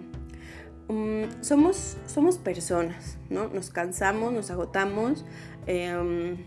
Mm, 0.89 1.43
somos, 1.43 1.99
somos 2.07 2.39
personas, 2.39 3.19
¿no? 3.29 3.49
Nos 3.49 3.69
cansamos, 3.69 4.33
nos 4.33 4.51
agotamos, 4.51 5.27
em, 5.67 6.39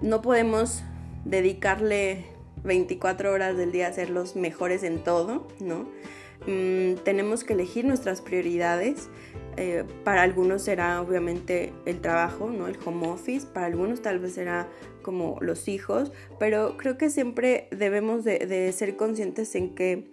no 0.00 0.20
podemos 0.20 0.82
dedicarle 1.24 2.24
24 2.64 3.32
horas 3.32 3.56
del 3.56 3.72
día 3.72 3.88
a 3.88 3.92
ser 3.92 4.10
los 4.10 4.36
mejores 4.36 4.82
en 4.82 5.02
todo, 5.02 5.48
¿no? 5.60 5.88
Mm, 6.46 6.96
tenemos 7.04 7.44
que 7.44 7.52
elegir 7.52 7.84
nuestras 7.84 8.20
prioridades. 8.20 9.08
Eh, 9.56 9.84
para 10.04 10.22
algunos 10.22 10.62
será 10.62 11.00
obviamente 11.00 11.72
el 11.84 12.00
trabajo, 12.00 12.50
¿no? 12.50 12.66
El 12.66 12.78
home 12.84 13.08
office, 13.08 13.46
para 13.46 13.66
algunos 13.66 14.02
tal 14.02 14.18
vez 14.18 14.34
será 14.34 14.68
como 15.02 15.38
los 15.40 15.68
hijos, 15.68 16.12
pero 16.38 16.76
creo 16.76 16.96
que 16.96 17.10
siempre 17.10 17.68
debemos 17.70 18.24
de, 18.24 18.38
de 18.40 18.72
ser 18.72 18.96
conscientes 18.96 19.54
en 19.54 19.74
que, 19.74 20.10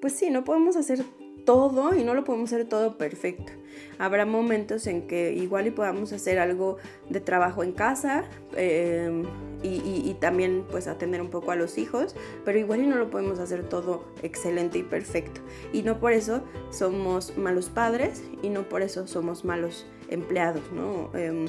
pues 0.00 0.12
sí, 0.12 0.30
no 0.30 0.44
podemos 0.44 0.76
hacer 0.76 1.04
todo 1.44 1.94
y 1.94 2.04
no 2.04 2.14
lo 2.14 2.24
podemos 2.24 2.52
hacer 2.52 2.68
todo 2.68 2.98
perfecto. 2.98 3.52
Habrá 3.98 4.26
momentos 4.26 4.86
en 4.86 5.06
que 5.06 5.32
igual 5.32 5.66
y 5.66 5.70
podamos 5.70 6.12
hacer 6.12 6.38
algo 6.38 6.76
de 7.08 7.20
trabajo 7.20 7.62
en 7.62 7.72
casa 7.72 8.24
em, 8.56 9.24
y, 9.62 10.14
también 10.20 10.64
pues 10.70 10.86
atender 10.86 11.20
un 11.20 11.30
poco 11.30 11.50
a 11.50 11.56
los 11.56 11.78
hijos, 11.78 12.14
pero 12.44 12.58
igual 12.58 12.82
y 12.82 12.86
no 12.86 12.96
lo 12.96 13.10
podemos 13.10 13.38
hacer 13.38 13.68
todo 13.68 14.04
excelente 14.22 14.78
y 14.78 14.82
perfecto. 14.82 15.40
Y 15.72 15.82
no 15.82 15.98
por 15.98 16.12
eso 16.12 16.42
somos 16.70 17.36
malos 17.36 17.70
padres 17.70 18.22
y 18.42 18.48
no 18.48 18.68
por 18.68 18.82
eso 18.82 19.06
somos 19.06 19.44
malos 19.44 19.86
empleados, 20.08 20.62
¿no? 20.72 21.10
Em, 21.16 21.46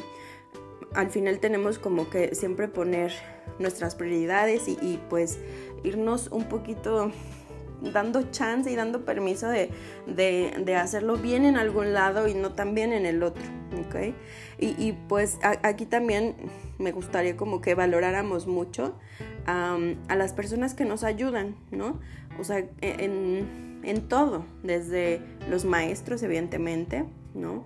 al 0.94 1.10
final 1.10 1.40
tenemos 1.40 1.80
como 1.80 2.10
que 2.10 2.36
siempre 2.36 2.68
poner 2.68 3.12
nuestras 3.60 3.96
prioridades 3.96 4.68
y 4.68 5.00
pues 5.10 5.40
irnos 5.84 6.30
un 6.32 6.46
poquito 6.46 7.12
dando 7.92 8.32
chance 8.32 8.72
y 8.72 8.76
dando 8.76 9.06
permiso 9.06 9.48
de, 9.50 9.70
hacerlo 10.76 11.18
bien 11.18 11.46
en 11.46 11.58
algún 11.58 11.94
lado 11.94 12.28
y 12.28 12.34
no 12.34 12.54
tan 12.54 12.76
bien 12.76 12.94
en 12.94 13.06
el 13.06 13.24
otro, 13.24 13.44
¿ok? 13.88 14.14
Y, 14.60 14.94
pues 15.10 15.40
aquí 15.42 15.86
también 15.86 16.36
me 16.78 16.92
gustaría 16.92 17.36
como 17.36 17.62
que 17.62 17.76
valoráramos 17.76 18.48
mucho 18.48 18.96
a 19.46 20.16
las 20.16 20.34
personas 20.34 20.74
que 20.74 20.86
nos 20.86 21.04
ayudan, 21.04 21.56
¿no? 21.72 22.00
O 22.40 22.44
sea, 22.44 22.66
en, 22.82 23.82
en 23.84 24.02
todo, 24.08 24.46
desde 24.64 25.22
los 25.50 25.66
maestros, 25.66 26.24
evidentemente, 26.24 27.06
¿no? 27.34 27.66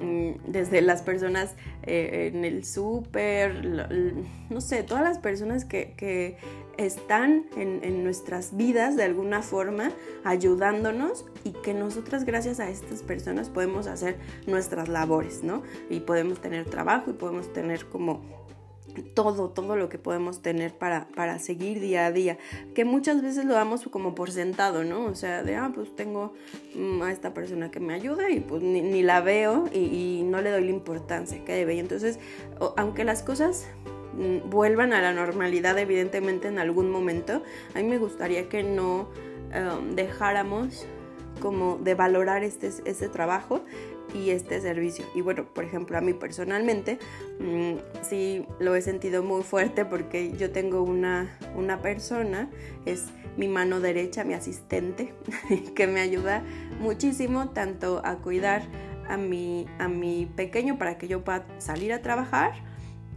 Mm, 0.00 0.52
desde 0.52 0.80
las 0.80 1.02
personas 1.02 1.56
eh, 1.82 2.30
en 2.32 2.44
el 2.44 2.64
súper, 2.64 3.90
no 4.48 4.60
sé, 4.60 4.84
todas 4.84 5.02
las 5.02 5.18
personas 5.18 5.64
que, 5.64 6.36
están 6.76 7.46
en, 7.56 8.04
nuestras 8.04 8.56
vidas 8.56 8.94
de 8.94 9.02
alguna 9.02 9.42
forma 9.42 9.90
ayudándonos 10.22 11.24
y 11.42 11.50
que 11.50 11.74
nosotras 11.74 12.24
gracias 12.24 12.60
a 12.60 12.70
estas 12.70 13.02
personas 13.02 13.50
podemos 13.50 13.88
hacer 13.88 14.16
nuestras 14.46 14.88
labores, 14.88 15.42
¿no? 15.42 15.64
Y 15.90 16.00
podemos 16.00 16.40
tener 16.40 16.66
trabajo 16.66 17.10
y 17.10 17.14
podemos 17.14 17.52
tener 17.52 17.86
como 17.86 18.22
todo, 19.02 19.50
todo 19.50 19.76
lo 19.76 19.88
que 19.88 19.98
podemos 19.98 20.42
tener 20.42 20.72
para, 20.74 21.08
para 21.08 21.38
seguir 21.38 21.80
día 21.80 22.06
a 22.06 22.12
día, 22.12 22.38
que 22.74 22.84
muchas 22.84 23.22
veces 23.22 23.44
lo 23.44 23.54
damos 23.54 23.82
como 23.90 24.14
por 24.14 24.30
sentado, 24.30 24.84
¿no? 24.84 25.04
O 25.06 25.14
sea, 25.14 25.42
de, 25.42 25.56
ah, 25.56 25.70
pues 25.74 25.94
tengo 25.94 26.32
mm, 26.74 27.02
a 27.02 27.12
esta 27.12 27.34
persona 27.34 27.70
que 27.70 27.80
me 27.80 27.94
ayuda 27.94 28.30
y 28.30 28.40
pues 28.40 28.62
ni, 28.62 29.02
la 29.02 29.20
veo 29.20 29.64
y, 29.72 30.22
no 30.24 30.40
le 30.40 30.50
doy 30.50 30.64
la 30.64 30.70
importancia 30.70 31.44
que 31.44 31.52
debe. 31.52 31.74
Y 31.74 31.78
entonces, 31.78 32.18
aunque 32.76 33.04
las 33.04 33.22
cosas 33.22 33.66
mm, 34.14 34.50
vuelvan 34.50 34.92
a 34.92 35.00
la 35.00 35.12
normalidad, 35.12 35.78
evidentemente 35.78 36.48
en 36.48 36.58
algún 36.58 36.90
momento, 36.90 37.42
a 37.74 37.78
mí 37.78 37.84
me 37.84 37.98
gustaría 37.98 38.48
que 38.48 38.62
no 38.62 39.08
um, 39.54 39.94
dejáramos 39.94 40.86
como 41.40 41.78
de 41.78 41.94
valorar 41.94 42.42
este, 42.42 42.70
este 42.84 43.08
trabajo 43.08 43.60
y 44.14 44.30
este 44.30 44.60
servicio. 44.60 45.04
Y 45.14 45.20
bueno, 45.20 45.44
por 45.44 45.64
ejemplo, 45.64 45.98
a 45.98 46.00
mí 46.00 46.12
personalmente 46.12 46.98
mm, 47.40 48.02
sí 48.02 48.46
lo 48.58 48.74
he 48.74 48.82
sentido 48.82 49.22
muy 49.22 49.42
fuerte 49.42 49.84
porque 49.84 50.32
yo 50.32 50.50
tengo 50.50 50.82
una, 50.82 51.38
una 51.56 51.80
persona, 51.80 52.50
es 52.86 53.06
mi 53.36 53.48
mano 53.48 53.80
derecha, 53.80 54.24
mi 54.24 54.34
asistente, 54.34 55.14
que 55.74 55.86
me 55.86 56.00
ayuda 56.00 56.42
muchísimo 56.80 57.50
tanto 57.50 58.02
a 58.04 58.16
cuidar 58.16 58.62
a 59.08 59.16
mi, 59.16 59.66
a 59.78 59.88
mi 59.88 60.26
pequeño 60.26 60.78
para 60.78 60.98
que 60.98 61.08
yo 61.08 61.24
pueda 61.24 61.46
salir 61.58 61.92
a 61.92 62.02
trabajar 62.02 62.67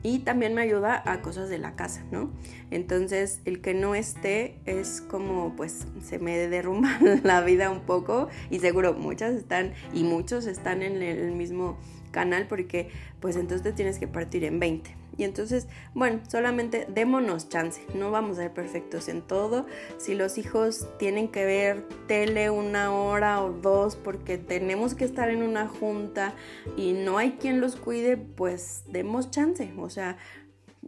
y 0.04 0.20
también 0.20 0.54
me 0.54 0.62
ayuda 0.62 1.02
a 1.06 1.22
cosas 1.22 1.50
de 1.50 1.58
la 1.58 1.76
casa, 1.76 2.04
¿no? 2.12 2.32
Entonces 2.72 3.42
el 3.46 3.62
que 3.62 3.74
no 3.74 3.96
esté 3.96 4.60
es 4.66 5.02
como 5.02 5.56
pues 5.56 5.88
se 6.04 6.20
me 6.20 6.38
derrumba 6.48 6.98
la 7.24 7.42
vida 7.42 7.70
un 7.70 7.82
poco 7.82 8.30
y 8.50 8.60
seguro 8.60 8.94
muchas 8.94 9.34
están 9.34 9.74
y 9.94 10.04
muchos 10.04 10.46
están 10.48 10.82
en 10.82 11.02
el 11.02 11.32
mismo 11.32 11.78
canal 12.12 12.48
porque 12.48 12.90
pues 13.20 13.36
entonces 13.36 13.76
tienes 13.76 14.00
que 14.00 14.08
partir 14.08 14.44
en 14.44 14.60
20 14.60 15.01
Y 15.22 15.24
entonces, 15.24 15.68
bueno, 15.94 16.20
solamente 16.28 16.88
démonos 16.92 17.48
chance, 17.48 17.86
no 17.94 18.10
vamos 18.10 18.40
a 18.40 18.42
ser 18.42 18.54
perfectos 18.56 19.08
en 19.08 19.22
todo. 19.22 19.68
Si 20.00 20.16
los 20.16 20.40
hijos 20.40 20.88
tienen 20.98 21.28
que 21.28 21.46
ver 21.46 21.88
tele 22.08 22.50
una 22.50 22.92
hora 22.92 23.44
o 23.44 23.52
dos 23.52 23.96
porque 23.96 24.40
tenemos 24.40 24.96
que 24.96 25.06
estar 25.06 25.30
en 25.30 25.44
una 25.44 25.68
junta 25.68 26.34
y 26.76 26.94
no 26.94 27.20
hay 27.20 27.34
quien 27.34 27.62
los 27.62 27.76
cuide, 27.76 28.18
pues 28.18 28.84
demos 28.88 29.30
chance. 29.30 29.72
O 29.78 29.92
sea, 29.92 30.18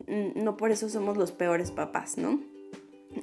no 0.08 0.58
por 0.58 0.72
eso 0.72 0.90
somos 0.90 1.16
los 1.16 1.32
peores 1.32 1.70
papás, 1.70 2.18
¿no? 2.18 2.40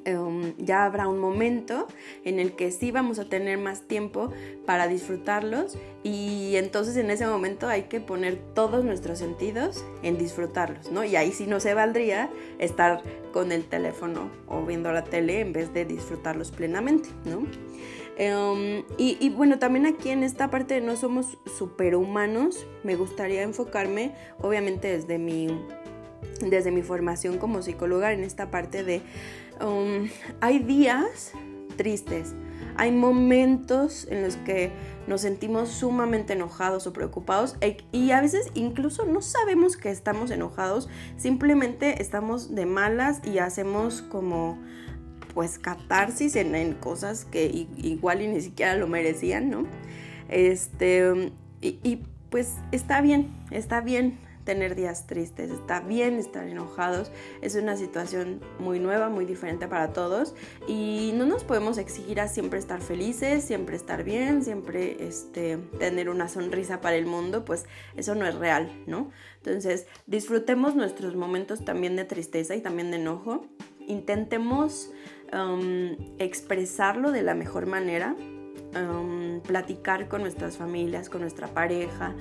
Em, 0.05 0.55
ya 0.57 0.85
habrá 0.85 1.07
un 1.07 1.19
momento 1.19 1.87
en 2.23 2.39
el 2.39 2.53
que 2.53 2.71
sí 2.71 2.91
vamos 2.91 3.19
a 3.19 3.25
tener 3.25 3.57
más 3.57 3.81
tiempo 3.81 4.31
para 4.65 4.87
disfrutarlos 4.87 5.77
y 6.03 6.55
entonces 6.55 6.97
en 6.97 7.11
ese 7.11 7.27
momento 7.27 7.67
hay 7.67 7.83
que 7.83 7.99
poner 7.99 8.39
todos 8.53 8.83
nuestros 8.85 9.19
sentidos 9.19 9.83
en 10.01 10.17
disfrutarlos, 10.17 10.91
¿no? 10.91 11.03
Y 11.03 11.15
ahí 11.15 11.31
sí 11.31 11.45
no 11.45 11.59
se 11.59 11.73
valdría 11.73 12.29
estar 12.57 13.03
con 13.33 13.51
el 13.51 13.65
teléfono 13.65 14.29
o 14.47 14.65
viendo 14.65 14.91
la 14.91 15.03
tele 15.03 15.41
en 15.41 15.53
vez 15.53 15.73
de 15.73 15.85
disfrutarlos 15.85 16.51
plenamente, 16.51 17.09
¿no? 17.25 17.45
Em, 18.17 18.83
y, 18.97 19.17
y, 19.19 19.29
bueno, 19.29 19.57
también 19.57 19.85
aquí 19.85 20.09
en 20.09 20.23
esta 20.23 20.49
parte 20.49 20.75
de 20.75 20.81
no 20.81 20.95
somos 20.95 21.37
superhumanos, 21.57 22.67
me 22.83 22.95
gustaría 22.95 23.41
enfocarme, 23.41 24.13
obviamente 24.39 24.89
desde 24.89 25.17
mi, 25.17 25.47
desde 26.41 26.71
mi 26.71 26.81
formación 26.81 27.37
como 27.37 27.61
psicóloga, 27.61 28.11
en 28.11 28.23
esta 28.23 28.51
parte 28.51 28.83
de 28.83 29.01
Um, 29.61 30.09
hay 30.39 30.59
días 30.59 31.33
tristes, 31.77 32.33
hay 32.77 32.91
momentos 32.91 34.07
en 34.09 34.23
los 34.23 34.35
que 34.37 34.71
nos 35.07 35.21
sentimos 35.21 35.69
sumamente 35.69 36.33
enojados 36.33 36.87
o 36.87 36.93
preocupados 36.93 37.55
e, 37.61 37.77
y 37.91 38.11
a 38.11 38.21
veces 38.21 38.47
incluso 38.53 39.05
no 39.05 39.21
sabemos 39.21 39.77
que 39.77 39.89
estamos 39.89 40.31
enojados, 40.31 40.89
simplemente 41.17 42.01
estamos 42.01 42.55
de 42.55 42.65
malas 42.65 43.21
y 43.23 43.39
hacemos 43.39 44.01
como 44.01 44.57
pues 45.33 45.59
catarsis 45.59 46.35
en, 46.35 46.73
cosas 46.75 47.25
que 47.25 47.67
igual 47.77 48.21
y 48.21 48.27
ni 48.27 48.41
siquiera 48.41 48.75
lo 48.75 48.87
merecían, 48.87 49.49
¿no? 49.49 49.65
Este, 50.27 51.31
y, 51.61 51.79
y 51.83 52.03
pues 52.29 52.55
está 52.71 53.01
bien, 53.01 53.31
está 53.51 53.81
bien 53.81 54.17
tener 54.43 54.75
días 54.75 55.07
tristes, 55.07 55.51
está 55.51 55.81
bien 55.81 56.15
estar 56.15 56.47
enojados, 56.47 57.11
es 57.41 57.55
una 57.55 57.77
situación 57.77 58.41
muy 58.59 58.79
nueva, 58.79 59.09
muy 59.09 59.25
diferente 59.25 59.67
para 59.67 59.93
todos 59.93 60.35
y 60.67 61.11
no 61.15 61.25
nos 61.25 61.43
podemos 61.43 61.77
exigir 61.77 62.19
a 62.19 62.27
siempre 62.27 62.59
estar 62.59 62.81
felices, 62.81 63.43
siempre 63.43 63.75
estar 63.75 64.03
bien, 64.03 64.43
siempre 64.43 65.07
este, 65.07 65.57
tener 65.79 66.09
una 66.09 66.27
sonrisa 66.27 66.81
para 66.81 66.95
el 66.95 67.05
mundo, 67.05 67.45
pues 67.45 67.65
eso 67.95 68.15
no 68.15 68.25
es 68.25 68.35
real, 68.35 68.71
¿no? 68.87 69.09
Entonces 69.37 69.87
disfrutemos 70.07 70.75
nuestros 70.75 71.15
momentos 71.15 71.65
también 71.65 71.95
de 71.95 72.05
tristeza 72.05 72.55
y 72.55 72.61
también 72.61 72.91
de 72.91 72.97
enojo, 72.97 73.45
intentemos 73.87 74.91
um, 75.33 75.95
expresarlo 76.19 77.11
de 77.11 77.23
la 77.23 77.35
mejor 77.35 77.65
manera, 77.65 78.15
Um, 78.73 79.41
platicar 79.41 80.07
con 80.07 80.21
nuestras 80.21 80.55
familias, 80.55 81.09
con 81.09 81.21
nuestra 81.21 81.47
pareja. 81.47 82.15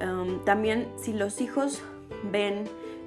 Um, 0.00 0.44
también 0.44 0.86
si 0.96 1.12
los 1.12 1.40
hijos 1.40 1.82
ven 2.30 2.64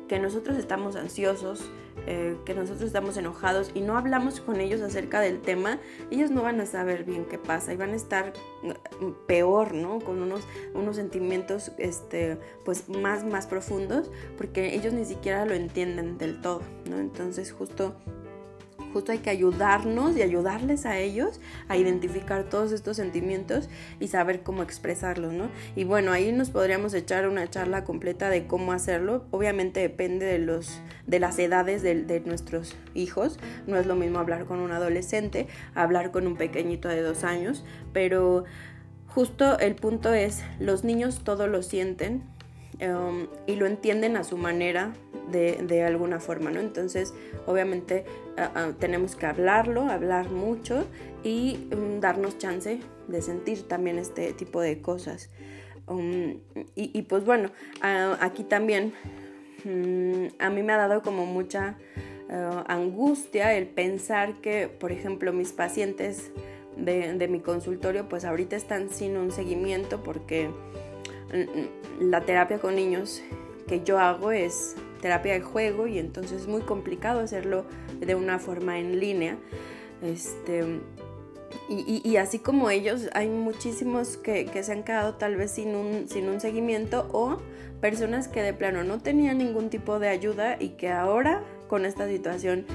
que 0.09 0.19
nosotros 0.19 0.57
estamos 0.57 0.97
ansiosos, 0.97 1.71
eh, 2.07 2.35
que 2.45 2.53
nosotros 2.53 2.83
estamos 2.83 3.15
enojados 3.15 3.71
y 3.73 3.81
no 3.81 3.97
hablamos 3.97 4.41
con 4.41 4.59
ellos 4.59 4.81
acerca 4.81 5.21
del 5.21 5.39
tema, 5.39 5.79
ellos 6.11 6.29
no 6.29 6.41
van 6.41 6.59
a 6.59 6.65
saber 6.65 7.05
bien 7.05 7.23
qué 7.23 7.37
pasa 7.37 7.71
y 7.71 7.77
van 7.77 7.91
a 7.91 7.95
estar 7.95 8.33
mm, 8.63 9.11
peor, 9.27 9.73
¿no? 9.73 9.99
Con 9.99 10.21
unos, 10.21 10.41
unos 10.73 10.97
sentimientos 10.97 11.71
este, 11.77 12.37
pues 12.65 12.89
más, 12.89 13.23
más 13.23 13.47
profundos 13.47 14.11
porque 14.37 14.75
ellos 14.75 14.91
ni 14.91 15.05
siquiera 15.05 15.45
lo 15.45 15.53
entienden 15.53 16.17
del 16.17 16.41
todo, 16.41 16.63
¿no? 16.89 16.99
Entonces 16.99 17.53
justo 17.53 17.95
Justo 18.93 19.11
hay 19.11 19.19
que 19.19 19.29
ayudarnos 19.29 20.17
y 20.17 20.21
ayudarles 20.21 20.85
a 20.85 20.97
ellos 20.97 21.39
a 21.67 21.77
identificar 21.77 22.43
todos 22.43 22.71
estos 22.71 22.97
sentimientos 22.97 23.69
y 23.99 24.07
saber 24.07 24.41
cómo 24.41 24.63
expresarlos, 24.63 25.33
¿no? 25.33 25.49
Y 25.75 25.83
bueno, 25.83 26.11
ahí 26.11 26.31
nos 26.31 26.49
podríamos 26.49 26.93
echar 26.93 27.27
una 27.27 27.49
charla 27.49 27.83
completa 27.83 28.29
de 28.29 28.47
cómo 28.47 28.71
hacerlo. 28.71 29.25
Obviamente 29.31 29.79
depende 29.79 30.25
de, 30.25 30.39
los, 30.39 30.81
de 31.07 31.19
las 31.19 31.37
edades 31.39 31.81
de, 31.81 32.03
de 32.03 32.19
nuestros 32.21 32.75
hijos. 32.93 33.39
No 33.67 33.77
es 33.77 33.85
lo 33.85 33.95
mismo 33.95 34.19
hablar 34.19 34.45
con 34.45 34.59
un 34.59 34.71
adolescente, 34.71 35.47
hablar 35.75 36.11
con 36.11 36.27
un 36.27 36.35
pequeñito 36.35 36.87
de 36.87 37.01
dos 37.01 37.23
años, 37.23 37.63
pero 37.93 38.45
justo 39.07 39.59
el 39.59 39.75
punto 39.75 40.13
es, 40.13 40.43
los 40.59 40.83
niños 40.83 41.23
todo 41.23 41.47
lo 41.47 41.63
sienten, 41.63 42.23
Um, 42.81 43.27
y 43.45 43.55
lo 43.55 43.65
entienden 43.65 44.15
a 44.15 44.23
su 44.23 44.37
manera 44.37 44.93
de, 45.31 45.83
alguna 45.83 46.19
forma, 46.19 46.49
¿no? 46.49 46.61
Entonces, 46.61 47.13
obviamente 47.45 48.05
tenemos 48.79 49.15
que 49.15 49.25
hablarlo, 49.25 49.83
hablar 49.83 50.29
mucho 50.29 50.85
y 51.23 51.67
um, 51.73 51.99
darnos 51.99 52.37
chance 52.37 52.79
de 53.07 53.21
sentir 53.21 53.67
también 53.67 53.99
este 53.99 54.33
tipo 54.33 54.61
de 54.61 54.81
cosas. 54.81 55.29
Um, 55.87 56.39
y, 56.75 57.01
pues 57.03 57.25
bueno, 57.25 57.51
aquí 57.81 58.43
también 58.43 58.93
mm, 59.65 60.27
a 60.39 60.49
mí 60.49 60.63
me 60.63 60.73
ha 60.73 60.77
dado 60.77 61.01
como 61.01 61.25
mucha 61.25 61.77
uh, 62.29 62.63
angustia 62.67 63.53
el 63.55 63.67
pensar 63.67 64.35
que, 64.35 64.67
por 64.67 64.91
ejemplo, 64.91 65.33
mis 65.33 65.51
pacientes 65.51 66.31
de, 66.77 67.13
de 67.13 67.27
mi 67.27 67.39
consultorio, 67.39 68.07
pues 68.07 68.23
ahorita 68.23 68.55
están 68.55 68.89
sin 68.89 69.17
un 69.17 69.31
seguimiento 69.31 70.01
porque 70.01 70.49
la 71.99 72.21
terapia 72.21 72.59
con 72.59 72.75
niños 72.75 73.21
que 73.67 73.83
yo 73.83 73.99
hago 73.99 74.31
es 74.31 74.75
terapia 75.01 75.33
de 75.33 75.41
juego 75.41 75.87
y 75.87 75.99
entonces 75.99 76.41
es 76.41 76.47
muy 76.47 76.61
complicado 76.61 77.19
hacerlo 77.19 77.65
de 77.99 78.15
una 78.15 78.39
forma 78.39 78.79
en 78.79 78.99
línea. 78.99 79.37
Este, 80.01 80.81
y, 81.67 82.15
así 82.17 82.39
como 82.39 82.69
ellos, 82.69 83.09
hay 83.13 83.29
muchísimos 83.29 84.17
que, 84.17 84.49
se 84.63 84.71
han 84.71 84.83
quedado 84.83 85.15
tal 85.15 85.35
vez 85.35 85.51
sin 85.51 85.75
un, 85.75 86.07
sin 86.09 86.27
un 86.27 86.39
seguimiento 86.39 87.07
o 87.11 87.37
personas 87.79 88.27
que 88.27 88.41
de 88.41 88.53
plano 88.53 88.83
no 88.83 88.99
tenían 88.99 89.37
ningún 89.37 89.69
tipo 89.69 89.99
de 89.99 90.09
ayuda 90.09 90.57
y 90.59 90.69
que 90.69 90.91
ahora 90.91 91.43
con 91.67 91.85
esta 91.85 92.07
situación 92.07 92.65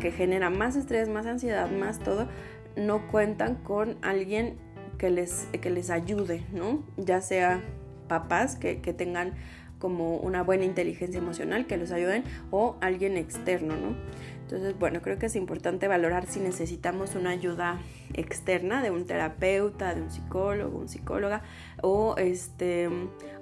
que 0.00 0.10
genera 0.10 0.50
más 0.50 0.76
estrés, 0.76 1.08
más 1.08 1.26
ansiedad, 1.26 1.70
más 1.70 1.98
todo, 2.00 2.28
no 2.76 3.08
cuentan 3.08 3.56
con 3.56 3.96
alguien 4.02 4.56
que 4.98 5.10
les, 5.10 5.46
que 5.60 5.70
les 5.70 5.90
ayude, 5.90 6.44
¿no? 6.52 6.82
Ya 6.96 7.20
sea 7.20 7.62
papás 8.08 8.56
que, 8.56 8.76
tengan 8.76 9.34
como 9.78 10.16
una 10.16 10.42
buena 10.42 10.64
inteligencia 10.64 11.18
emocional, 11.18 11.66
que 11.66 11.76
los 11.76 11.90
ayuden, 11.90 12.24
o 12.50 12.76
alguien 12.80 13.16
externo, 13.16 13.76
¿no? 13.76 13.96
Entonces, 14.42 14.78
bueno, 14.78 15.00
creo 15.02 15.18
que 15.18 15.26
es 15.26 15.36
importante 15.36 15.88
valorar 15.88 16.26
si 16.26 16.38
necesitamos 16.38 17.14
una 17.14 17.30
ayuda 17.30 17.80
externa 18.12 18.82
de 18.82 18.90
un 18.90 19.06
terapeuta, 19.06 19.94
de 19.94 20.02
un 20.02 20.10
psicólogo, 20.10 20.78
un 20.78 20.88
psicóloga, 20.88 21.42
o 21.82 22.14
este, 22.18 22.88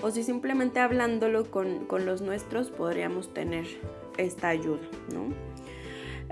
o 0.00 0.10
si 0.10 0.22
simplemente 0.22 0.80
hablándolo 0.80 1.50
con, 1.50 1.86
los 2.04 2.22
nuestros 2.22 2.70
podríamos 2.70 3.34
tener 3.34 3.66
esta 4.16 4.48
ayuda, 4.48 4.82
¿no? 5.12 5.32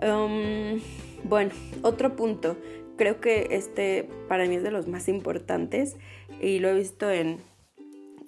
Um, 0.02 0.80
bueno, 1.24 1.50
otro 1.82 2.16
punto, 2.16 2.56
creo 2.96 3.20
que 3.20 3.48
este 3.50 4.08
para 4.28 4.46
mí 4.46 4.56
es 4.56 4.62
de 4.62 4.70
los 4.70 4.86
más 4.86 5.08
importantes 5.08 5.96
y 6.40 6.58
lo 6.58 6.68
he 6.68 6.74
visto 6.74 7.10
en, 7.10 7.38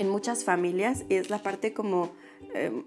en 0.03 0.09
muchas 0.09 0.45
familias 0.45 1.05
es 1.09 1.31
la 1.31 1.39
parte 1.39 1.73
como 1.73 2.11
em, 2.55 2.83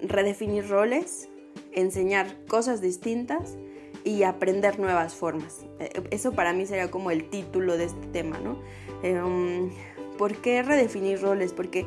redefinir 0.00 0.68
roles, 0.68 1.28
enseñar 1.72 2.44
cosas 2.46 2.80
distintas 2.80 3.56
y 4.04 4.22
aprender 4.22 4.78
nuevas 4.78 5.14
formas. 5.14 5.66
Eh, 5.80 6.02
eso 6.10 6.32
para 6.32 6.52
mí 6.52 6.64
sería 6.66 6.90
como 6.90 7.10
el 7.10 7.28
título 7.28 7.76
de 7.76 7.84
este 7.84 8.06
tema, 8.06 8.38
¿no? 8.38 8.58
Em, 9.02 9.70
¿Por 10.16 10.36
qué 10.36 10.62
redefinir 10.62 11.20
roles? 11.20 11.52
Porque 11.52 11.84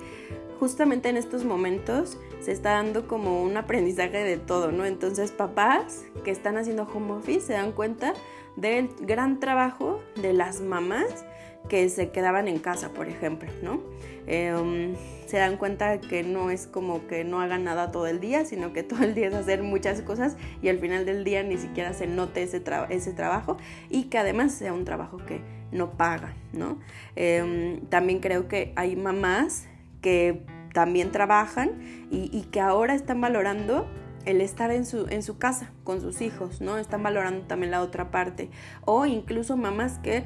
justamente 0.59 1.07
en 1.09 1.15
estos 1.15 1.45
momentos 1.45 2.17
se 2.41 2.51
está 2.51 2.71
dando 2.71 3.07
como 3.07 3.41
un 3.41 3.55
aprendizaje 3.55 4.23
de 4.23 4.37
todo, 4.37 4.71
¿no? 4.71 4.85
Entonces 4.85 5.31
papás 5.31 6.03
que 6.25 6.31
están 6.31 6.57
haciendo 6.57 6.83
home 6.83 7.13
office 7.13 7.41
se 7.41 7.53
dan 7.53 7.71
cuenta 7.71 8.13
del 8.57 8.89
gran 8.99 9.39
trabajo 9.39 10.01
de 10.21 10.33
las 10.33 10.59
mamás 10.59 11.25
que 11.67 11.87
se 11.89 12.09
quedaban 12.09 12.47
en 12.47 12.59
casa, 12.59 12.89
por 12.89 13.07
ejemplo, 13.07 13.49
¿no? 13.61 13.81
Em, 14.27 14.95
se 15.27 15.37
dan 15.37 15.57
cuenta 15.57 15.99
que 15.99 16.23
no 16.23 16.49
es 16.49 16.67
como 16.67 17.07
que 17.07 17.23
no 17.23 17.41
hagan 17.41 17.63
nada 17.63 17.91
todo 17.91 18.07
el 18.07 18.19
día, 18.19 18.45
sino 18.45 18.73
que 18.73 18.83
todo 18.83 19.03
el 19.03 19.13
día 19.13 19.27
es 19.27 19.33
hacer 19.33 19.63
muchas 19.63 20.01
cosas 20.01 20.37
y 20.61 20.69
al 20.69 20.79
final 20.79 21.05
del 21.05 21.23
día 21.23 21.43
ni 21.43 21.57
siquiera 21.57 21.93
se 21.93 22.07
note 22.07 22.43
ese, 22.43 22.61
ese 22.89 23.13
trabajo 23.13 23.57
y 23.89 24.05
que 24.05 24.17
además 24.17 24.53
sea 24.53 24.73
un 24.73 24.85
trabajo 24.85 25.17
que 25.17 25.41
no 25.71 25.91
paga, 25.91 26.33
¿no? 26.53 26.79
Em, 27.15 27.81
también 27.87 28.19
creo 28.19 28.47
que 28.47 28.71
hay 28.75 28.95
mamás 28.95 29.67
que 30.01 30.43
también 30.73 31.11
trabajan 31.11 31.71
y 32.11 32.41
que 32.51 32.59
ahora 32.59 32.93
están 32.93 33.21
valorando 33.21 33.87
el 34.25 34.41
estar 34.41 34.71
en 34.71 34.85
su, 34.85 35.07
en 35.09 35.23
su 35.23 35.37
casa 35.37 35.71
con 35.83 36.01
sus 36.01 36.21
hijos, 36.21 36.61
¿no? 36.61 36.77
Están 36.77 37.03
valorando 37.03 37.45
también 37.45 37.71
la 37.71 37.81
otra 37.81 38.11
parte. 38.11 38.49
O 38.85 39.05
incluso 39.05 39.57
mamás 39.57 39.99
que, 39.99 40.23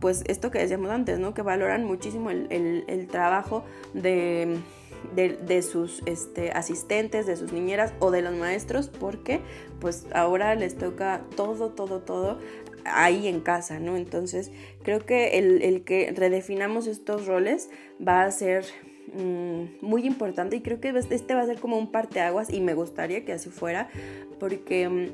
pues 0.00 0.24
esto 0.26 0.50
que 0.50 0.58
decíamos 0.58 0.90
antes, 0.90 1.18
¿no? 1.18 1.34
Que 1.34 1.42
valoran 1.42 1.84
muchísimo 1.84 2.30
el, 2.30 3.08
trabajo 3.10 3.64
de, 3.94 4.58
de, 5.14 5.62
sus 5.62 6.02
este, 6.06 6.52
asistentes, 6.52 7.26
de 7.26 7.36
sus 7.36 7.52
niñeras 7.52 7.92
o 7.98 8.10
de 8.10 8.22
los 8.22 8.34
maestros, 8.34 8.88
porque 8.88 9.40
pues 9.80 10.06
ahora 10.12 10.54
les 10.54 10.76
toca 10.76 11.22
todo, 11.36 11.70
todo, 11.70 12.00
todo 12.00 12.38
ahí 12.84 13.26
en 13.26 13.40
casa, 13.40 13.80
¿no? 13.80 13.96
Entonces 13.96 14.50
creo 14.82 15.04
que 15.04 15.38
el, 15.38 15.62
el 15.62 15.84
que 15.84 16.12
redefinamos 16.16 16.86
estos 16.86 17.26
roles 17.26 17.70
va 18.06 18.22
a 18.22 18.30
ser 18.30 18.64
mm, 19.14 19.84
muy 19.84 20.06
importante 20.06 20.56
y 20.56 20.60
creo 20.60 20.80
que 20.80 20.90
este 21.10 21.34
va 21.34 21.42
a 21.42 21.46
ser 21.46 21.58
como 21.58 21.78
un 21.78 21.90
parteaguas 21.90 22.52
y 22.52 22.60
me 22.60 22.74
gustaría 22.74 23.24
que 23.24 23.32
así 23.32 23.50
fuera 23.50 23.88
porque 24.38 24.88
mm, 24.88 25.06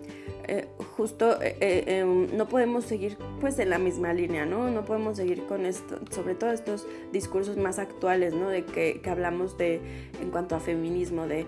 eh, 0.49 0.69
justo 0.97 1.43
eh, 1.43 1.57
eh, 1.61 1.85
em, 1.99 2.37
no 2.37 2.47
podemos 2.49 2.85
seguir 2.85 3.19
pues 3.41 3.59
en 3.59 3.71
la 3.71 3.79
misma 3.79 4.13
línea, 4.15 4.47
¿no? 4.47 4.71
No 4.71 4.85
podemos 4.85 5.17
seguir 5.17 5.45
con 5.47 5.67
esto, 5.67 5.99
sobre 6.11 6.37
todo 6.37 6.53
estos 6.53 6.87
discursos 7.13 7.57
más 7.57 7.81
actuales, 7.81 8.33
¿no? 8.33 8.49
De 8.49 8.65
que, 8.65 9.01
hablamos 9.11 9.59
de, 9.59 9.81
en 10.21 10.31
cuanto 10.31 10.55
a 10.55 10.61
feminismo, 10.61 11.27
de... 11.27 11.47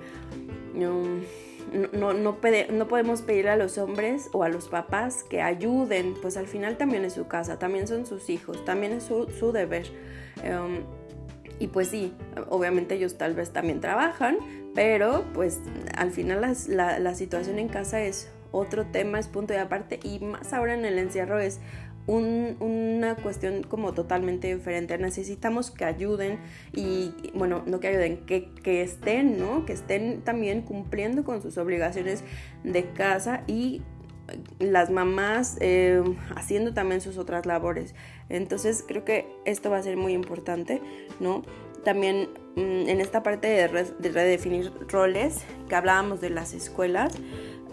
Um, 0.75 1.23
no, 1.93 2.15
no, 2.15 2.39
no, 2.39 2.89
podemos 2.89 3.21
pedir 3.21 3.49
a 3.49 3.57
los 3.57 3.77
hombres 3.77 4.31
o 4.33 4.43
a 4.43 4.49
los 4.49 4.69
papás 4.69 5.23
que 5.23 5.43
ayuden, 5.43 6.15
pues 6.23 6.39
al 6.39 6.47
final 6.47 6.79
también 6.79 7.05
es 7.05 7.13
su 7.13 7.27
casa, 7.27 7.59
también 7.59 7.87
son 7.87 8.07
sus 8.07 8.31
hijos, 8.31 8.65
también 8.65 8.93
es 8.93 9.05
su, 9.05 9.53
deber. 9.53 9.87
Em, 10.43 10.85
y 11.59 11.69
pues 11.69 11.89
sí, 11.89 12.13
obviamente 12.49 12.95
ellos 12.95 13.19
tal 13.19 13.35
vez 13.35 13.53
también 13.53 13.81
trabajan, 13.81 14.39
pero 14.75 15.25
pues 15.35 15.61
al 15.97 16.11
final 16.11 16.41
la, 16.69 16.99
la, 16.99 17.15
situación 17.15 17.59
en 17.59 17.69
casa 17.69 18.01
es 18.03 18.31
otro 18.53 18.87
tema, 18.87 19.19
es 19.19 19.29
punto 19.29 19.53
de 19.53 19.61
aparte 19.61 20.01
y 20.03 20.21
más 20.21 20.53
ahora 20.53 20.75
en 20.75 20.85
el 20.85 20.99
encierro 20.99 21.39
es 21.39 21.61
una 22.09 23.17
cuestión 23.17 23.63
como 23.63 23.93
totalmente 23.93 24.55
diferente. 24.55 24.97
Necesitamos 24.97 25.71
que 25.71 25.85
ayuden 25.85 26.39
y, 26.73 27.13
bueno, 27.35 27.63
no 27.67 27.81
que 27.81 27.89
ayuden, 27.89 28.25
que, 28.25 28.51
que, 28.63 28.83
estén, 28.83 29.39
¿no? 29.39 29.67
Que 29.67 29.75
estén 29.75 30.23
también 30.23 30.63
cumpliendo 30.63 31.23
con 31.23 31.43
sus 31.43 31.59
obligaciones 31.59 32.25
de 32.65 32.91
casa 32.93 33.45
y 33.47 33.83
las 34.59 34.91
mamás 34.91 35.57
eh, 35.61 36.03
haciendo 36.35 36.75
también 36.75 37.01
sus 37.01 37.19
otras 37.19 37.47
labores. 37.47 37.95
Entonces 38.29 38.85
creo 38.87 39.05
que 39.05 39.27
esto 39.45 39.71
va 39.71 39.79
a 39.79 39.83
ser 39.83 39.97
muy 39.97 40.13
importante, 40.13 40.81
¿no? 41.21 41.43
También 41.85 42.29
mm, 42.57 42.89
en 42.89 43.01
esta 43.01 43.23
parte 43.23 43.49
de, 43.49 43.69
redefinir 43.69 44.73
roles 44.89 45.45
que 45.69 45.75
hablábamos 45.75 46.21
de 46.21 46.31
las 46.31 46.53
escuelas, 46.53 47.15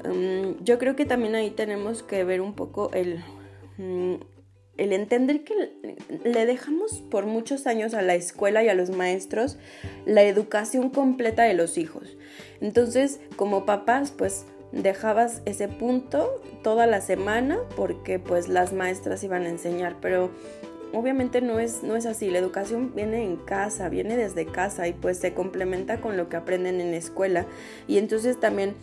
mm, 0.06 0.64
yo 0.64 0.78
creo 0.78 0.96
que 0.96 1.06
también 1.06 1.36
ahí 1.36 1.52
tenemos 1.52 2.04
que 2.04 2.24
ver 2.24 2.42
un 2.42 2.54
poco 2.54 2.92
el, 2.94 3.24
mm, 3.78 4.16
el 4.78 4.94
entender 4.94 5.44
que 5.44 5.54
le 6.24 6.46
dejamos 6.46 7.02
por 7.10 7.26
muchos 7.26 7.66
años 7.66 7.94
a 7.94 8.02
la 8.02 8.16
escuela 8.16 8.64
y 8.64 8.70
a 8.70 8.74
los 8.74 8.90
maestros 8.90 9.58
la 10.06 10.24
educación 10.24 10.90
completa 10.90 11.44
de 11.44 11.54
los 11.54 11.78
hijos. 11.78 12.18
Entonces, 12.62 13.20
como 13.38 13.66
papás, 13.66 14.12
pues 14.12 14.46
dejabas 14.76 15.42
ese 15.46 15.68
punto 15.68 16.42
toda 16.62 16.86
la 16.86 17.02
semana 17.02 17.58
porque 17.76 18.20
pues 18.20 18.50
las 18.50 18.74
maestras 18.74 19.24
iban 19.24 19.44
a 19.44 19.50
enseñar, 19.50 19.96
pero 20.02 20.30
obviamente 20.94 21.42
no 21.42 21.60
es, 21.60 21.82
no 21.82 21.96
es 21.96 22.06
así, 22.06 22.30
la 22.30 22.40
educación 22.40 22.94
viene 22.94 23.24
en 23.24 23.38
casa, 23.38 23.90
viene 23.90 24.18
desde 24.18 24.46
casa 24.46 24.88
y 24.88 24.94
pues 24.94 25.18
se 25.18 25.34
complementa 25.34 26.02
con 26.02 26.18
lo 26.18 26.30
que 26.30 26.36
aprenden 26.36 26.82
en 26.82 26.92
la 26.92 26.98
escuela. 26.98 27.46
Y 27.88 27.98
entonces 27.98 28.40
también, 28.40 28.76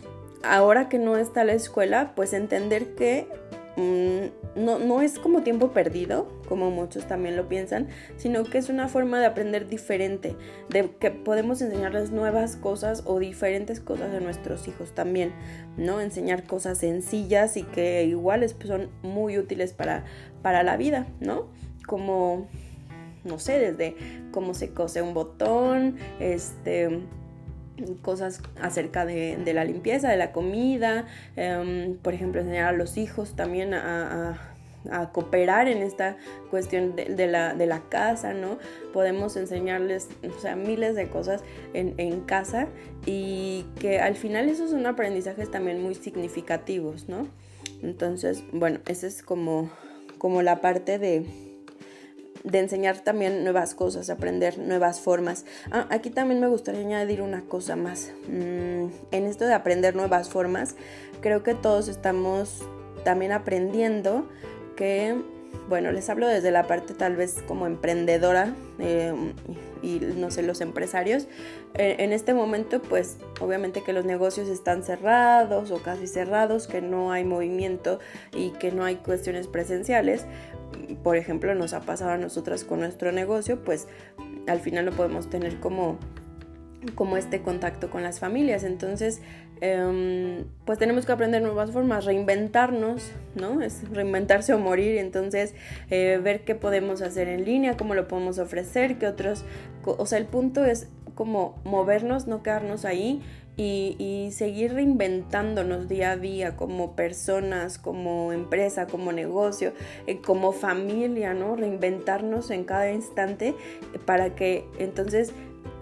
ahora 0.43 0.89
que 0.89 0.97
no 0.97 1.17
está 1.17 1.43
la 1.43 1.53
escuela, 1.53 2.13
pues 2.15 2.33
entender 2.33 2.95
que 2.95 3.27
no, 3.75 4.77
no 4.79 5.01
es 5.01 5.17
como 5.17 5.41
tiempo 5.41 5.71
perdido, 5.71 6.27
como 6.47 6.69
muchos 6.69 7.07
también 7.07 7.35
lo 7.35 7.47
piensan, 7.47 7.87
sino 8.17 8.43
que 8.43 8.59
es 8.59 8.69
una 8.69 8.87
forma 8.87 9.19
de 9.19 9.25
aprender 9.25 9.67
diferente, 9.67 10.35
de 10.69 10.91
que 10.99 11.09
podemos 11.09 11.61
enseñarles 11.61 12.11
nuevas 12.11 12.55
cosas 12.55 13.03
o 13.05 13.19
diferentes 13.19 13.79
cosas 13.79 14.13
a 14.13 14.19
nuestros 14.19 14.67
hijos 14.67 14.93
también, 14.93 15.31
¿no? 15.77 16.01
Enseñar 16.01 16.43
cosas 16.43 16.77
sencillas 16.77 17.57
y 17.57 17.63
que 17.63 18.03
iguales 18.03 18.53
pues, 18.53 18.67
son 18.67 18.89
muy 19.01 19.37
útiles 19.37 19.73
para, 19.73 20.05
para 20.41 20.61
la 20.63 20.77
vida, 20.77 21.07
¿no? 21.19 21.47
como, 21.85 22.47
no 23.23 23.39
sé, 23.39 23.59
desde 23.59 23.95
cómo 24.31 24.53
se 24.53 24.73
cose 24.73 25.01
un 25.01 25.13
botón, 25.13 25.97
este 26.19 27.01
cosas 28.01 28.41
acerca 28.61 29.05
de, 29.05 29.53
la 29.53 29.65
limpieza, 29.65 30.09
de 30.09 30.17
la 30.17 30.31
comida, 30.31 31.07
em, 31.35 31.95
por 31.97 32.13
ejemplo, 32.13 32.41
enseñar 32.41 32.65
a 32.65 32.71
los 32.71 32.97
hijos 32.97 33.35
también 33.35 33.73
a, 33.73 34.49
cooperar 35.13 35.69
en 35.69 35.81
esta 35.81 36.17
cuestión 36.49 36.97
de, 36.97 37.27
la, 37.27 37.83
casa, 37.87 38.33
¿no? 38.33 38.57
Podemos 38.91 39.37
enseñarles, 39.37 40.09
o 40.27 40.41
sea, 40.41 40.57
miles 40.57 40.95
de 40.95 41.07
cosas 41.07 41.41
en, 41.73 41.93
en, 41.97 42.19
casa 42.19 42.67
y 43.05 43.65
que 43.79 44.01
al 44.01 44.15
final 44.15 44.49
esos 44.49 44.71
son 44.71 44.85
aprendizajes 44.85 45.49
también 45.49 45.81
muy 45.81 45.95
significativos, 45.95 47.07
¿no? 47.07 47.29
Entonces, 47.81 48.43
bueno, 48.51 48.79
esa 48.85 49.07
es 49.07 49.23
como, 49.23 49.69
como 50.17 50.41
la 50.41 50.59
parte 50.59 50.99
de, 50.99 51.25
de 52.43 52.59
enseñar 52.59 52.99
también 52.99 53.43
nuevas 53.43 53.73
cosas, 53.73 54.09
aprender 54.09 54.57
nuevas 54.59 54.99
formas. 54.99 55.45
Ah, 55.71 55.87
aquí 55.89 56.09
también 56.09 56.41
me 56.41 56.47
gustaría 56.47 56.81
añadir 56.81 57.21
una 57.21 57.41
cosa 57.41 57.75
más. 57.75 58.11
Mm, 58.27 58.87
en 59.11 59.25
esto 59.25 59.45
de 59.45 59.53
aprender 59.53 59.95
nuevas 59.95 60.29
formas, 60.29 60.75
creo 61.21 61.43
que 61.43 61.53
todos 61.53 61.87
estamos 61.87 62.63
también 63.03 63.31
aprendiendo 63.31 64.27
que, 64.75 65.15
bueno, 65.69 65.91
les 65.91 66.09
hablo 66.09 66.27
desde 66.27 66.51
la 66.51 66.67
parte 66.67 66.93
tal 66.93 67.15
vez 67.15 67.41
como 67.47 67.65
emprendedora 67.65 68.53
eh, 68.79 69.13
y 69.81 69.99
no 69.99 70.29
sé, 70.29 70.43
los 70.43 70.59
empresarios. 70.59 71.27
Eh, 71.75 71.97
en 71.99 72.11
este 72.11 72.33
momento, 72.33 72.81
pues 72.81 73.17
obviamente 73.39 73.83
que 73.83 73.93
los 73.93 74.03
negocios 74.03 74.49
están 74.49 74.83
cerrados 74.83 75.71
o 75.71 75.81
casi 75.81 76.07
cerrados, 76.07 76.67
que 76.67 76.81
no 76.81 77.11
hay 77.11 77.23
movimiento 77.23 77.99
y 78.33 78.49
que 78.51 78.71
no 78.71 78.83
hay 78.83 78.97
cuestiones 78.97 79.47
presenciales 79.47 80.25
por 81.03 81.17
ejemplo, 81.17 81.53
nos 81.55 81.73
ha 81.73 81.81
pasado 81.81 82.11
a 82.11 82.17
nosotras 82.17 82.63
con 82.63 82.79
nuestro 82.79 83.11
negocio, 83.11 83.63
pues 83.63 83.87
al 84.47 84.59
final 84.59 84.85
no 84.85 84.91
podemos 84.91 85.29
tener 85.29 85.59
como, 85.59 85.97
como 86.95 87.17
este 87.17 87.41
contacto 87.41 87.89
con 87.89 88.03
las 88.03 88.19
familias. 88.19 88.63
Entonces, 88.63 89.21
em, 89.61 90.45
pues 90.65 90.79
tenemos 90.79 91.05
que 91.05 91.11
aprender 91.11 91.41
nuevas 91.41 91.71
formas, 91.71 92.05
reinventarnos, 92.05 93.11
¿no? 93.35 93.61
Es 93.61 93.89
reinventarse 93.89 94.53
o 94.53 94.59
morir. 94.59 94.97
Entonces, 94.97 95.55
eh, 95.89 96.19
ver 96.23 96.43
qué 96.43 96.55
podemos 96.55 97.01
hacer 97.01 97.27
en 97.27 97.45
línea, 97.45 97.77
cómo 97.77 97.95
lo 97.95 98.07
podemos 98.07 98.39
ofrecer, 98.39 98.97
qué 98.97 99.07
otros... 99.07 99.45
O 99.85 100.05
sea, 100.05 100.17
el 100.17 100.25
punto 100.25 100.63
es 100.65 100.87
como 101.15 101.61
movernos, 101.63 102.27
no 102.27 102.41
quedarnos 102.43 102.85
ahí 102.85 103.21
y, 103.55 104.29
seguir 104.31 104.73
reinventándonos 104.73 105.87
día 105.87 106.11
a 106.11 106.17
día 106.17 106.55
como 106.55 106.95
personas, 106.95 107.77
como 107.77 108.33
empresa, 108.33 108.87
como 108.87 109.11
negocio, 109.11 109.73
eh, 110.07 110.21
como 110.21 110.53
familia, 110.53 111.33
¿no? 111.35 111.55
Reinventarnos 111.55 112.49
en 112.49 112.63
cada 112.63 112.91
instante 112.91 113.53
para 114.05 114.33
que 114.33 114.65
entonces 114.79 115.33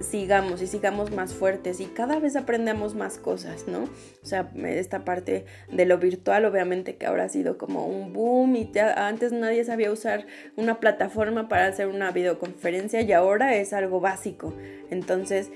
sigamos 0.01 0.61
y 0.61 0.67
sigamos 0.67 1.11
más 1.11 1.33
fuertes 1.33 1.79
y 1.79 1.85
cada 1.85 2.19
vez 2.19 2.35
aprendemos 2.35 2.95
más 2.95 3.17
cosas, 3.17 3.67
¿no? 3.67 3.83
O 3.83 4.25
sea, 4.25 4.51
esta 4.65 5.05
parte 5.05 5.45
de 5.71 5.85
lo 5.85 5.97
virtual 5.97 6.45
obviamente 6.45 6.95
que 6.95 7.05
ahora 7.05 7.25
ha 7.25 7.29
sido 7.29 7.57
como 7.57 7.85
un 7.85 8.13
boom 8.13 8.55
y 8.55 8.71
antes 8.95 9.31
nadie 9.31 9.63
sabía 9.63 9.91
usar 9.91 10.25
una 10.55 10.79
plataforma 10.79 11.47
para 11.47 11.67
hacer 11.67 11.87
una 11.87 12.11
videoconferencia 12.11 13.01
y 13.01 13.11
ahora 13.11 13.55
es 13.55 13.73
algo 13.73 13.99
básico. 13.99 14.53
Entonces, 14.89 15.49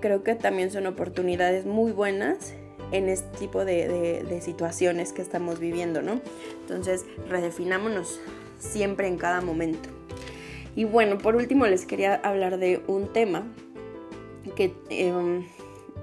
creo 0.00 0.22
que 0.22 0.34
también 0.34 0.70
son 0.70 0.86
oportunidades 0.86 1.66
muy 1.66 1.92
buenas 1.92 2.54
en 2.92 3.08
este 3.08 3.38
tipo 3.38 3.64
de 3.64 4.40
situaciones 4.42 5.12
que 5.12 5.22
estamos 5.22 5.58
viviendo, 5.58 6.02
¿no? 6.02 6.20
Entonces, 6.60 7.06
redefinámonos 7.28 8.20
siempre 8.58 9.08
en 9.08 9.18
cada 9.18 9.40
momento. 9.40 9.88
Y 10.76 10.84
bueno, 10.84 11.18
por 11.18 11.36
último 11.36 11.66
les 11.66 11.86
quería 11.86 12.16
hablar 12.16 12.58
de 12.58 12.82
un 12.88 13.12
tema 13.12 13.46
que 14.54 14.74
em, 14.90 15.44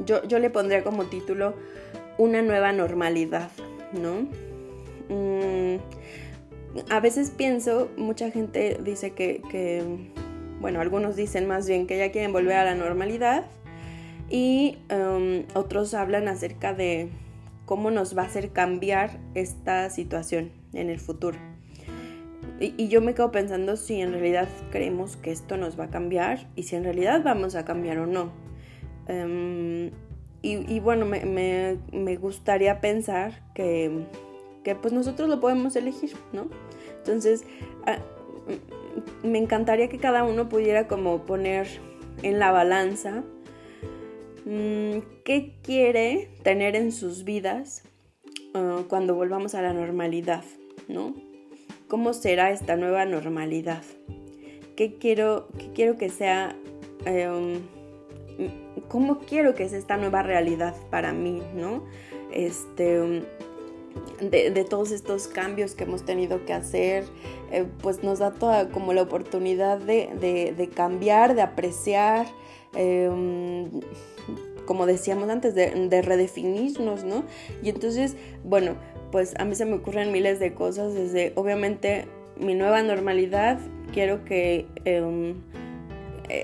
yo, 0.05 0.23
yo, 0.23 0.39
le 0.39 0.49
pondría 0.49 0.83
como 0.83 1.05
título 1.05 1.53
una 2.17 2.41
nueva 2.41 2.71
normalidad, 2.71 3.51
¿no? 3.93 4.27
Mm, 5.09 5.77
a 6.89 6.99
veces 6.99 7.31
pienso, 7.31 7.89
mucha 7.97 8.31
gente 8.31 8.79
dice 8.83 9.11
que, 9.11 9.41
bueno, 10.59 10.79
algunos 10.79 11.15
dicen 11.15 11.47
más 11.47 11.67
bien 11.67 11.87
que 11.87 11.97
ya 11.97 12.11
quieren 12.11 12.31
volver 12.31 12.57
a 12.57 12.65
la 12.65 12.75
normalidad 12.75 13.45
y 14.29 14.77
em, 14.89 15.45
otros 15.53 15.93
hablan 15.93 16.27
acerca 16.27 16.73
de 16.73 17.09
cómo 17.65 17.91
nos 17.91 18.17
va 18.17 18.23
a 18.23 18.25
hacer 18.25 18.51
cambiar 18.51 19.19
esta 19.33 19.89
situación 19.89 20.51
en 20.73 20.89
el 20.89 20.99
futuro. 20.99 21.37
Y, 22.59 22.89
yo 22.89 23.01
me 23.01 23.15
quedo 23.15 23.31
pensando 23.31 23.75
si 23.75 23.99
en 24.01 24.11
realidad 24.11 24.47
creemos 24.69 25.17
que 25.17 25.31
esto 25.31 25.57
nos 25.57 25.79
va 25.79 25.85
a 25.85 25.89
cambiar 25.89 26.47
y 26.55 26.63
si 26.63 26.75
en 26.75 26.83
realidad 26.83 27.21
vamos 27.23 27.55
a 27.55 27.65
cambiar 27.65 27.97
o 27.97 28.05
no. 28.05 28.31
Em, 29.07 29.91
y, 30.43 30.79
bueno, 30.79 31.05
me, 31.05 32.15
gustaría 32.17 32.81
pensar 32.81 33.43
que, 33.53 34.05
pues 34.81 34.91
nosotros 34.93 35.29
lo 35.29 35.39
podemos 35.39 35.75
elegir, 35.75 36.13
¿no? 36.33 36.47
Entonces, 36.97 37.45
ah, 37.85 37.99
me 39.23 39.37
encantaría 39.37 39.87
que 39.87 39.99
cada 39.99 40.23
uno 40.23 40.49
pudiera 40.49 40.87
como 40.87 41.25
poner 41.25 41.67
en 42.23 42.39
la 42.39 42.51
balanza 42.51 43.23
mm, 44.45 44.99
qué 45.23 45.55
quiere 45.61 46.29
tener 46.43 46.75
en 46.75 46.91
sus 46.91 47.23
vidas 47.23 47.83
ah, 48.55 48.83
cuando 48.87 49.13
volvamos 49.13 49.53
a 49.53 49.61
la 49.61 49.73
normalidad, 49.73 50.43
¿no? 50.87 51.13
¿Cómo 51.87 52.13
será 52.13 52.51
esta 52.51 52.77
nueva 52.77 53.05
normalidad? 53.05 53.83
¿Qué 54.75 54.95
quiero, 54.95 55.49
qué 55.59 55.69
quiero 55.73 55.97
que 55.97 56.09
sea? 56.09 56.55
Em, 57.05 57.61
¿Cómo 58.87 59.19
quiero 59.19 59.53
que 59.55 59.67
sea 59.69 59.77
esta 59.77 59.97
nueva 59.97 60.23
realidad 60.23 60.75
para 60.89 61.13
mí, 61.13 61.41
¿no? 61.55 61.83
Este, 62.31 63.23
de, 64.19 64.65
todos 64.65 64.91
estos 64.91 65.27
cambios 65.27 65.75
que 65.75 65.83
hemos 65.83 66.03
tenido 66.05 66.45
que 66.45 66.53
hacer, 66.53 67.05
eh, 67.51 67.65
pues 67.81 68.03
nos 68.03 68.19
da 68.19 68.31
toda 68.31 68.69
como 68.69 68.93
la 68.93 69.01
oportunidad 69.01 69.79
de, 69.79 70.69
cambiar, 70.73 71.35
de 71.35 71.41
apreciar, 71.41 72.27
em, 72.75 73.69
como 74.65 74.85
decíamos 74.85 75.29
antes, 75.29 75.55
de, 75.55 76.01
redefinirnos, 76.01 77.03
¿no? 77.03 77.25
Y 77.63 77.69
entonces, 77.69 78.15
bueno, 78.43 78.75
pues 79.11 79.33
a 79.37 79.45
mí 79.45 79.55
se 79.55 79.65
me 79.65 79.73
ocurren 79.73 80.11
miles 80.11 80.39
de 80.39 80.53
cosas, 80.53 80.93
desde 80.93 81.33
obviamente 81.35 82.07
mi 82.37 82.55
nueva 82.55 82.81
normalidad, 82.83 83.59
quiero 83.91 84.23
que... 84.23 84.67
Em, 84.85 85.35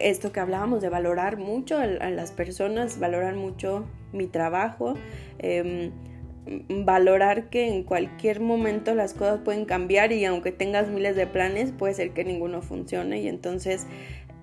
esto 0.01 0.31
que 0.31 0.39
hablábamos 0.39 0.81
de 0.81 0.89
valorar 0.89 1.37
mucho 1.37 1.77
a, 1.77 1.85
las 1.85 2.31
personas, 2.31 2.99
valorar 2.99 3.35
mucho 3.35 3.85
mi 4.11 4.27
trabajo, 4.27 4.95
em, 5.39 5.91
valorar 6.85 7.49
que 7.49 7.67
en 7.67 7.83
cualquier 7.83 8.39
momento 8.39 8.95
las 8.95 9.13
cosas 9.13 9.39
pueden 9.43 9.65
cambiar 9.65 10.11
y 10.11 10.23
aunque 10.25 10.51
tengas 10.51 10.87
miles 10.87 11.15
de 11.15 11.27
planes, 11.27 11.71
puede 11.71 11.93
ser 11.93 12.11
que 12.11 12.23
ninguno 12.23 12.61
funcione. 12.61 13.21
Y 13.21 13.27
entonces 13.27 13.85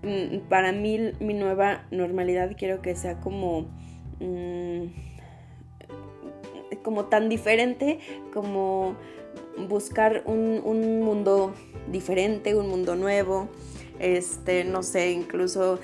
mm, 0.03 0.49
para 0.49 0.73
mí 0.73 1.13
mi 1.21 1.35
nueva 1.35 1.87
normalidad 1.91 2.53
quiero 2.57 2.83
que 2.83 2.95
sea 2.95 3.21
como... 3.21 3.67
Mm, 4.21 4.87
como 6.83 7.07
tan 7.07 7.29
diferente 7.29 8.01
como 8.33 8.97
buscar 9.69 10.23
un, 10.27 10.61
un 10.65 11.01
mundo 11.03 11.55
diferente, 11.91 12.55
un 12.55 12.69
mundo 12.69 12.97
nuevo, 12.97 13.49
este, 14.05 14.65
no 14.65 14.83
sé, 14.83 15.13
incluso 15.13 15.81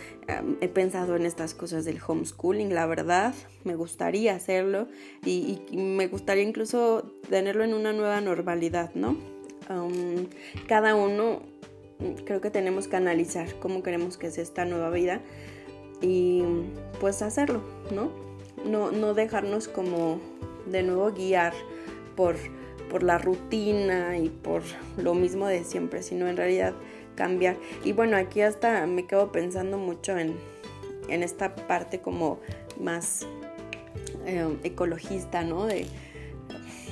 he 0.61 0.69
pensado 0.69 1.17
en 1.17 1.25
estas 1.25 1.55
cosas 1.55 1.87
del 1.87 1.99
homeschooling, 2.07 2.75
la 2.75 2.85
verdad, 2.85 3.35
me 3.65 3.75
gustaría 3.77 4.35
hacerlo 4.35 4.89
y, 5.25 5.63
me 5.73 6.07
gustaría 6.07 6.43
incluso 6.43 7.11
tenerlo 7.31 7.65
en 7.65 7.73
una 7.73 7.95
nueva 7.95 8.21
normalidad, 8.21 8.93
¿no? 8.95 9.17
cada 10.67 10.97
uno 10.97 11.43
creo 12.25 12.41
que 12.41 12.51
tenemos 12.51 12.89
que 12.89 12.97
analizar 12.97 13.55
cómo 13.61 13.85
queremos 13.85 14.17
que 14.17 14.33
sea 14.33 14.43
esta 14.43 14.65
nueva 14.65 14.91
vida 14.91 15.21
y 16.03 16.43
pues 16.99 17.23
hacerlo, 17.23 17.63
¿no? 17.95 18.11
No, 18.65 18.91
no 18.91 19.15
dejarnos 19.15 19.69
como 19.69 20.21
de 20.67 20.83
nuevo 20.83 21.13
guiar 21.13 21.53
por, 22.17 22.35
por 22.91 23.05
la 23.05 23.19
rutina 23.19 24.19
y 24.19 24.29
por 24.29 24.63
lo 24.97 25.15
mismo 25.15 25.47
de 25.47 25.63
siempre, 25.63 26.03
sino 26.03 26.27
en 26.27 26.37
realidad 26.37 26.75
cambiar. 27.21 27.57
Y 27.85 27.93
bueno, 27.93 28.17
aquí 28.17 28.41
hasta 28.41 28.87
me 28.87 29.07
quedo 29.07 29.31
pensando 29.31 29.77
mucho 29.77 30.17
en, 30.17 30.39
esta 31.09 31.55
parte 31.55 32.01
como 32.01 32.39
más 32.81 33.27
eh, 34.25 34.57
ecologista, 34.63 35.43
¿no? 35.43 35.67
De, 35.67 35.87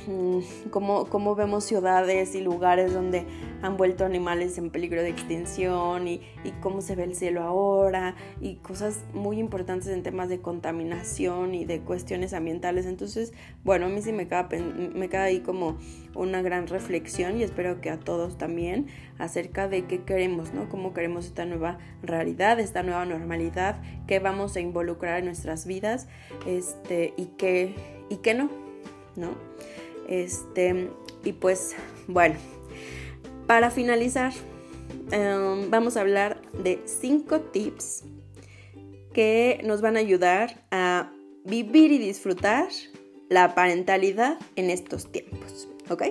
Mm, 0.09 0.39
cómo, 0.71 1.35
vemos 1.35 1.65
ciudades 1.65 2.35
y 2.35 2.41
lugares 2.41 2.95
donde 2.95 3.27
han 3.63 3.77
vuelto 3.77 4.05
animales 4.05 4.59
en 4.59 4.71
peligro 4.71 5.03
de 5.03 5.09
extinción 5.09 6.09
y, 6.09 6.21
cómo 6.61 6.81
se 6.81 6.97
ve 6.97 7.05
el 7.05 7.15
cielo 7.15 7.43
ahora 7.43 8.17
y 8.41 8.57
cosas 8.57 9.05
muy 9.13 9.39
importantes 9.39 9.89
en 9.89 10.03
temas 10.03 10.29
de 10.29 10.41
contaminación 10.41 11.55
y 11.55 11.65
de 11.65 11.81
cuestiones 11.81 12.33
ambientales. 12.33 12.87
Entonces, 12.87 13.33
bueno, 13.65 13.87
a 13.87 13.89
mí 13.89 14.03
sí 14.03 14.13
me 14.13 14.27
queda, 14.27 14.49
me 14.95 15.09
queda 15.09 15.25
ahí 15.25 15.41
como 15.41 15.79
una 16.15 16.43
gran 16.43 16.67
reflexión 16.67 17.39
y 17.39 17.43
espero 17.43 17.81
que 17.81 17.91
a 17.91 17.99
todos 18.01 18.39
también 18.39 18.87
acerca 19.19 19.69
de 19.69 19.85
qué 19.85 20.03
queremos, 20.03 20.53
¿no? 20.53 20.69
Cómo 20.69 20.95
queremos 20.95 21.27
esta 21.27 21.45
nueva 21.45 21.79
realidad, 22.03 22.59
esta 22.61 22.83
nueva 22.83 23.05
normalidad, 23.05 23.81
qué 24.07 24.19
vamos 24.19 24.57
a 24.57 24.61
involucrar 24.61 25.19
en 25.19 25.27
nuestras 25.27 25.67
vidas 25.67 26.09
este, 26.47 27.15
y 27.17 27.27
qué, 27.37 27.75
y 28.09 28.17
qué 28.17 28.35
no, 28.35 28.51
¿no? 29.17 29.31
Este, 30.09 30.91
y 31.25 31.33
pues 31.33 31.77
bueno, 32.07 32.37
para 33.49 33.71
finalizar, 33.71 34.35
em, 35.11 35.71
vamos 35.71 35.97
a 35.97 36.03
hablar 36.03 36.43
de 36.53 36.83
cinco 36.85 37.41
tips 37.41 38.05
que 39.15 39.61
nos 39.65 39.81
van 39.81 39.97
a 39.97 40.01
ayudar 40.01 40.67
a 40.71 41.11
vivir 41.47 41.91
y 41.91 41.99
disfrutar 41.99 42.69
la 43.31 43.55
parentalidad 43.55 44.39
en 44.55 44.69
estos 44.69 45.11
tiempos, 45.11 45.67
¿ok? 45.89 46.05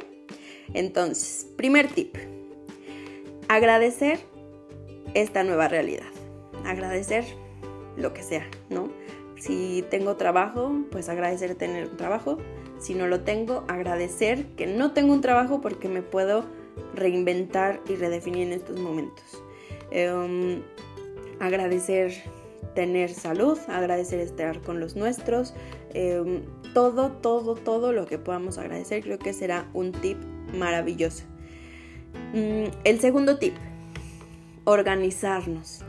Entonces, 0.74 1.48
primer 1.56 1.88
tip, 1.88 2.16
agradecer 3.48 4.20
esta 5.14 5.44
nueva 5.44 5.68
realidad, 5.68 6.12
agradecer 6.66 7.24
lo 7.98 8.16
que 8.16 8.24
sea, 8.24 8.50
¿no? 8.72 8.90
Si 9.40 9.86
tengo 9.92 10.16
trabajo, 10.16 10.72
pues 10.90 11.08
agradecer 11.08 11.54
tener 11.54 11.88
un 11.90 11.98
trabajo 11.98 12.40
si 12.80 12.96
no 12.96 13.06
lo 13.06 13.22
tengo, 13.22 13.64
agradecer 13.68 14.48
que 14.56 14.66
no 14.66 14.92
tengo 14.94 15.14
un 15.14 15.22
trabajo 15.22 15.62
porque 15.62 15.88
me 15.88 16.02
puedo 16.02 16.46
reinventar 16.94 17.82
y 17.88 17.96
redefinir 17.96 18.48
en 18.48 18.54
estos 18.54 18.80
momentos. 18.80 19.44
Em, 19.92 20.62
agradecer 21.40 22.14
tener 22.76 23.10
salud, 23.12 23.58
agradecer 23.68 24.20
estar 24.20 24.62
con 24.62 24.80
los 24.80 24.96
nuestros, 24.96 25.54
em, 25.94 26.44
todo, 26.74 27.12
todo, 27.12 27.56
todo 27.56 27.92
lo 27.92 28.06
que 28.06 28.18
podamos 28.18 28.58
agradecer 28.58 29.02
creo 29.02 29.18
que 29.18 29.34
será 29.34 29.68
un 29.74 29.92
tip 29.92 30.18
maravilloso. 30.54 31.24
Mm, 32.34 32.66
el 32.84 33.00
segundo 33.00 33.40
tip, 33.40 33.56
organizarnos. 34.66 35.84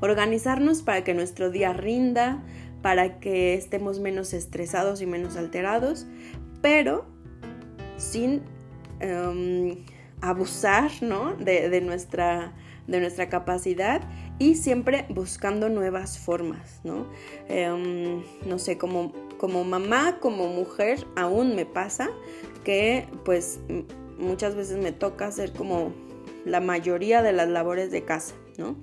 Organizarnos 0.00 0.82
para 0.82 1.04
que 1.04 1.14
nuestro 1.14 1.50
día 1.50 1.72
rinda, 1.72 2.42
para 2.82 3.18
que 3.18 3.54
estemos 3.54 3.98
menos 3.98 4.34
estresados 4.34 5.00
y 5.00 5.06
menos 5.06 5.36
alterados, 5.36 6.06
pero 6.60 7.06
sin 7.96 8.42
em, 9.00 9.84
abusar 10.20 10.90
de, 11.38 11.80
nuestra, 11.80 12.52
de 12.86 13.00
nuestra 13.00 13.28
capacidad 13.28 14.02
y 14.38 14.54
siempre 14.54 15.06
buscando 15.08 15.68
nuevas 15.68 16.18
formas, 16.18 16.80
¿no? 16.84 17.06
Em, 17.48 18.22
no 18.46 18.58
sé, 18.58 18.78
como, 18.78 19.12
como 19.38 19.64
mamá, 19.64 20.18
como 20.20 20.48
mujer, 20.48 21.06
aún 21.16 21.54
me 21.54 21.66
pasa 21.66 22.08
que 22.64 23.06
pues 23.24 23.60
muchas 24.18 24.54
veces 24.54 24.78
me 24.78 24.92
toca 24.92 25.26
hacer 25.26 25.52
como 25.52 25.92
la 26.44 26.60
mayoría 26.60 27.22
de 27.22 27.32
las 27.32 27.48
labores 27.48 27.90
de 27.90 28.04
casa, 28.04 28.34
¿no? 28.56 28.76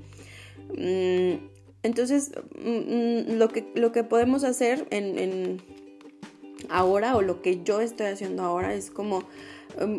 Mm, 0.78 1.50
entonces, 1.84 2.32
mm, 2.64 2.70
mm, 2.70 3.38
lo 3.38 3.50
que, 3.50 3.72
lo 3.76 3.92
que 3.92 4.04
podemos 4.04 4.44
hacer 4.44 4.88
en, 4.90 5.62
ahora 6.70 7.16
o 7.16 7.22
lo 7.22 7.42
que 7.42 7.64
yo 7.64 7.82
estoy 7.82 8.08
haciendo 8.08 8.44
ahora 8.44 8.74
es 8.74 8.90
como 8.90 9.24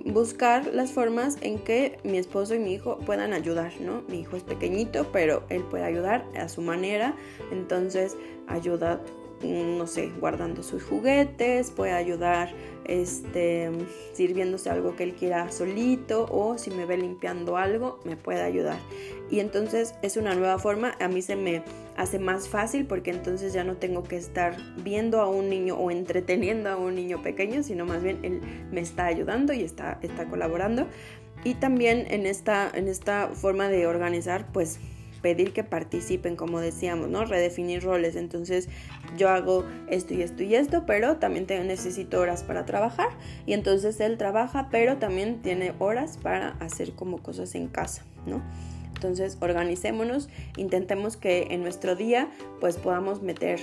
buscar 0.07 0.67
las 0.73 0.93
formas 0.93 1.37
en 1.41 1.59
que 1.59 1.99
mi 2.05 2.19
esposo 2.19 2.55
y 2.55 2.59
mi 2.59 2.75
hijo 2.75 2.99
puedan 2.99 3.33
ayudar, 3.33 3.73
¿no? 3.81 4.03
Mi 4.09 4.21
hijo 4.21 4.37
es 4.37 4.43
pequeñito, 4.43 5.07
pero 5.13 5.45
él 5.49 5.63
puede 5.65 5.85
ayudar 5.85 6.25
a 6.37 6.49
su 6.49 6.63
manera, 6.63 7.15
entonces 7.51 8.17
ayuda 8.47 9.01
no 9.45 9.87
sé, 9.87 10.11
guardando 10.21 10.63
sus 10.63 10.83
juguetes, 10.83 11.71
puede 11.71 11.93
ayudar 11.93 12.53
este, 12.87 13.71
sirviéndose 14.13 14.71
algo 14.71 14.97
que 14.97 15.05
él 15.05 15.15
quiera 15.15 15.51
solito 15.51 16.27
o 16.31 16.59
si 16.59 16.71
me 16.71 16.87
ve 16.87 16.97
limpiando 16.97 17.57
algo, 17.57 18.01
me 18.05 18.17
puede 18.17 18.43
ayudar. 18.43 18.79
Y 19.31 19.41
entonces 19.41 19.95
es 20.03 20.17
una 20.17 20.35
nueva 20.35 20.59
forma, 20.59 20.97
a 21.01 21.09
mí 21.09 21.23
se 21.23 21.37
me 21.37 21.63
hace 21.97 22.19
más 22.19 22.49
fácil 22.49 22.87
porque 22.87 23.11
entonces 23.11 23.53
ya 23.53 23.65
no 23.65 23.77
tengo 23.77 24.03
que 24.03 24.17
estar 24.17 24.57
viendo 24.83 25.21
a 25.21 25.29
un 25.29 25.49
niño 25.49 25.77
o 25.77 25.91
entreteniendo 25.91 26.71
a 26.71 26.77
un 26.77 26.95
niño 26.95 27.23
pequeño, 27.23 27.63
sino 27.63 27.85
más 27.85 28.03
bien 28.03 28.21
él 28.23 28.41
me 28.71 28.81
está 28.81 29.07
ayudando 29.07 29.53
y 29.53 29.63
está, 29.63 29.99
está 30.03 30.27
colaborando. 30.27 30.87
Y 31.45 31.55
también 31.55 32.07
en 32.11 32.27
esta, 32.27 32.71
en 32.73 32.89
esta 32.89 33.29
forma 33.29 33.69
de 33.69 33.87
organizar, 33.87 34.47
pues 34.53 34.79
pedir 35.25 35.55
que 35.55 35.65
participen, 35.65 36.37
como 36.37 36.61
decíamos, 36.61 37.09
¿no? 37.09 37.25
Redefinir 37.25 37.83
roles. 37.83 38.15
Entonces 38.15 38.69
yo 39.17 39.31
hago 39.31 39.65
esto 39.89 40.13
y 40.13 40.21
esto 40.21 40.43
y 40.43 40.55
esto, 40.55 40.85
pero 40.85 41.17
también 41.17 41.47
necesito 41.67 42.21
horas 42.21 42.43
para 42.43 42.67
trabajar. 42.67 43.09
Y 43.47 43.55
entonces 43.55 43.99
él 44.01 44.19
trabaja, 44.19 44.69
pero 44.71 44.99
también 44.99 45.41
tiene 45.41 45.73
horas 45.79 46.19
para 46.23 46.51
hacer 46.61 46.93
como 46.93 47.23
cosas 47.23 47.55
en 47.55 47.69
casa, 47.69 48.05
¿no? 48.27 48.43
Entonces 49.05 49.37
organicémonos, 49.43 50.31
intentemos 50.57 51.19
que 51.19 51.49
en 51.51 51.63
nuestro 51.63 51.95
día 51.95 52.31
pues 52.59 52.79
podamos 52.79 53.21
meter 53.21 53.61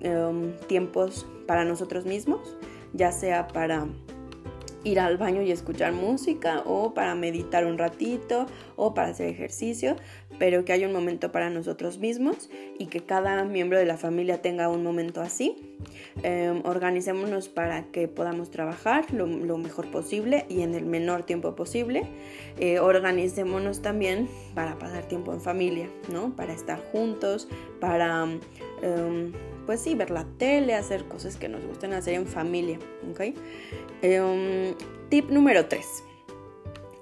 em, 0.00 0.56
tiempos 0.66 1.26
para 1.46 1.66
nosotros 1.66 2.06
mismos, 2.06 2.56
ya 2.94 3.12
sea 3.12 3.48
para 3.48 3.86
ir 4.84 4.98
al 4.98 5.18
baño 5.18 5.42
y 5.42 5.52
escuchar 5.52 5.92
música 5.92 6.62
o 6.64 6.94
para 6.94 7.14
meditar 7.14 7.66
un 7.66 7.76
ratito 7.76 8.46
o 8.76 8.94
para 8.94 9.08
hacer 9.08 9.28
ejercicio, 9.28 9.96
pero 10.38 10.64
que 10.64 10.72
haya 10.72 10.86
un 10.86 10.92
momento 10.92 11.32
para 11.32 11.50
nosotros 11.50 11.98
mismos 11.98 12.48
y 12.78 12.86
que 12.86 13.00
cada 13.00 13.44
miembro 13.44 13.78
de 13.78 13.84
la 13.84 13.96
familia 13.96 14.40
tenga 14.40 14.68
un 14.68 14.82
momento 14.82 15.20
así. 15.20 15.56
Em, 16.22 16.62
organicémonos 16.64 17.48
para 17.48 17.84
que 17.84 18.08
podamos 18.08 18.50
trabajar 18.50 19.12
lo, 19.12 19.26
mejor 19.58 19.90
posible 19.90 20.46
y 20.48 20.62
en 20.62 20.74
el 20.74 20.84
menor 20.84 21.24
tiempo 21.24 21.54
posible. 21.54 22.06
Eh, 22.58 22.80
organicémonos 22.80 23.82
también 23.82 24.28
para 24.54 24.78
pasar 24.78 25.06
tiempo 25.06 25.32
en 25.32 25.40
familia, 25.40 25.88
¿no? 26.12 26.34
Para 26.34 26.52
estar 26.52 26.80
juntos, 26.92 27.48
para, 27.80 28.26
em, 28.82 29.32
pues 29.66 29.80
sí, 29.80 29.94
ver 29.94 30.10
la 30.10 30.24
tele, 30.38 30.74
hacer 30.74 31.04
cosas 31.04 31.36
que 31.36 31.48
nos 31.48 31.64
gusten 31.64 31.92
hacer 31.92 32.14
en 32.14 32.26
familia, 32.26 32.78
¿ok? 33.10 33.20
Em, 34.02 34.74
tip 35.08 35.30
número 35.30 35.66
3. 35.66 36.04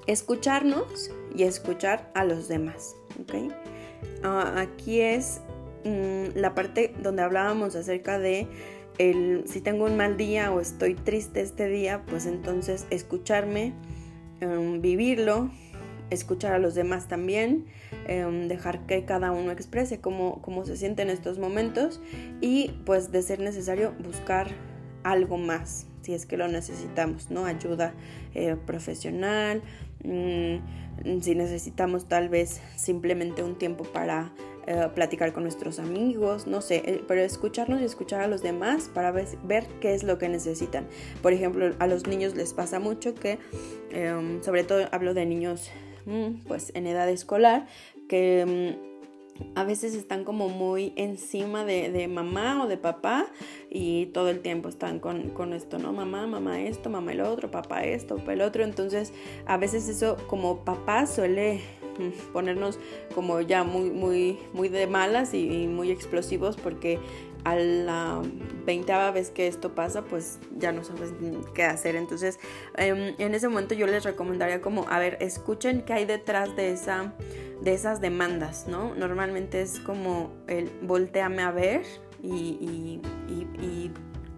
Escucharnos 0.06 1.10
y 1.36 1.44
escuchar 1.44 2.10
a 2.14 2.24
los 2.24 2.48
demás. 2.48 2.96
¿ok? 3.20 3.52
Ah, 4.22 4.54
aquí 4.56 5.00
es 5.00 5.40
mm, 5.84 6.36
la 6.38 6.54
parte 6.54 6.94
donde 7.02 7.22
hablábamos 7.22 7.76
acerca 7.76 8.18
de 8.18 8.48
el, 8.98 9.44
si 9.46 9.60
tengo 9.60 9.84
un 9.84 9.96
mal 9.96 10.16
día 10.16 10.50
o 10.52 10.60
estoy 10.60 10.94
triste 10.94 11.42
este 11.42 11.68
día, 11.68 12.02
pues 12.06 12.24
entonces 12.26 12.86
escucharme, 12.90 13.74
em, 14.40 14.80
vivirlo, 14.80 15.50
escuchar 16.08 16.54
a 16.54 16.58
los 16.58 16.74
demás 16.74 17.08
también, 17.08 17.66
em, 18.06 18.48
dejar 18.48 18.86
que 18.86 19.04
cada 19.04 19.32
uno 19.32 19.50
exprese 19.50 20.00
cómo, 20.00 20.40
cómo 20.40 20.64
se 20.64 20.76
siente 20.76 21.02
en 21.02 21.10
estos 21.10 21.38
momentos 21.38 22.00
y 22.40 22.70
pues 22.86 23.12
de 23.12 23.20
ser 23.22 23.40
necesario 23.40 23.92
buscar 24.02 24.48
algo 25.02 25.36
más 25.36 25.86
si 26.06 26.14
es 26.14 26.24
que 26.24 26.36
lo 26.36 26.46
necesitamos, 26.46 27.32
¿no? 27.32 27.46
Ayuda 27.46 27.92
eh, 28.32 28.54
profesional, 28.64 29.60
mm, 30.04 30.85
si 31.20 31.34
necesitamos 31.34 32.06
tal 32.06 32.28
vez 32.28 32.60
simplemente 32.76 33.42
un 33.42 33.56
tiempo 33.56 33.84
para 33.84 34.32
eh, 34.66 34.88
platicar 34.94 35.32
con 35.32 35.44
nuestros 35.44 35.78
amigos, 35.78 36.48
no 36.48 36.60
sé, 36.60 36.82
eh, 36.84 37.04
pero 37.06 37.20
escucharnos 37.20 37.80
y 37.80 37.84
escuchar 37.84 38.20
a 38.22 38.26
los 38.26 38.42
demás 38.42 38.90
para 38.92 39.12
ver, 39.12 39.66
qué 39.80 39.94
es 39.94 40.02
lo 40.02 40.18
que 40.18 40.28
necesitan. 40.28 40.88
Por 41.22 41.32
ejemplo, 41.32 41.70
a 41.78 41.86
los 41.86 42.08
niños 42.08 42.34
les 42.34 42.52
pasa 42.52 42.80
mucho 42.80 43.14
que, 43.14 43.38
em, 43.90 44.42
sobre 44.42 44.64
todo 44.64 44.88
hablo 44.90 45.14
de 45.14 45.24
niños 45.24 45.70
mm, 46.06 46.46
pues 46.48 46.72
en 46.74 46.86
edad 46.86 47.08
escolar, 47.08 47.66
que 48.08 48.76
mm, 48.80 48.85
a 49.54 49.64
veces 49.64 49.94
están 49.94 50.24
como 50.24 50.48
muy 50.48 50.92
encima 50.96 51.64
de, 51.64 52.08
mamá 52.08 52.64
o 52.64 52.68
de 52.68 52.76
papá 52.76 53.26
y 53.70 54.06
todo 54.06 54.28
el 54.28 54.40
tiempo 54.40 54.68
están 54.68 55.00
con, 55.00 55.52
esto, 55.52 55.78
¿no? 55.78 55.92
Mamá, 55.92 56.26
mamá 56.26 56.60
esto, 56.60 56.90
mamá 56.90 57.12
el 57.12 57.20
otro, 57.20 57.50
papá 57.50 57.84
esto, 57.84 58.16
papá 58.16 58.32
el 58.32 58.42
otro. 58.42 58.64
Entonces 58.64 59.12
a 59.46 59.56
veces 59.56 59.88
eso 59.88 60.16
como 60.28 60.64
papá 60.64 61.06
suele 61.06 61.60
mm, 61.98 62.32
ponernos 62.32 62.78
como 63.14 63.40
ya 63.40 63.64
muy, 63.64 63.90
muy, 63.90 64.38
muy 64.52 64.68
de 64.68 64.86
malas 64.86 65.34
y, 65.34 65.66
muy 65.66 65.90
explosivos 65.90 66.56
porque 66.56 66.98
a 67.44 67.54
la 67.56 68.22
veinteava 68.64 69.10
vez 69.10 69.30
que 69.30 69.46
esto 69.46 69.74
pasa, 69.74 70.02
pues 70.02 70.38
ya 70.58 70.72
no 70.72 70.84
sabes 70.84 71.12
qué 71.54 71.64
hacer. 71.64 71.96
Entonces, 71.96 72.38
em, 72.76 73.14
en 73.18 73.34
ese 73.34 73.48
momento 73.48 73.74
yo 73.74 73.86
les 73.86 74.04
recomendaría 74.04 74.60
como, 74.60 74.88
a 74.88 74.98
ver, 74.98 75.16
escuchen 75.20 75.82
qué 75.82 75.92
hay 75.92 76.04
detrás 76.04 76.54
de 76.56 76.72
esa 76.72 77.12
de 77.60 77.72
esas 77.72 78.00
demandas, 78.00 78.66
¿no? 78.68 78.94
Normalmente 78.94 79.62
es 79.62 79.80
como 79.80 80.32
el 80.46 80.70
volteame 80.82 81.42
a 81.42 81.50
ver 81.50 81.82
y, 82.22 83.00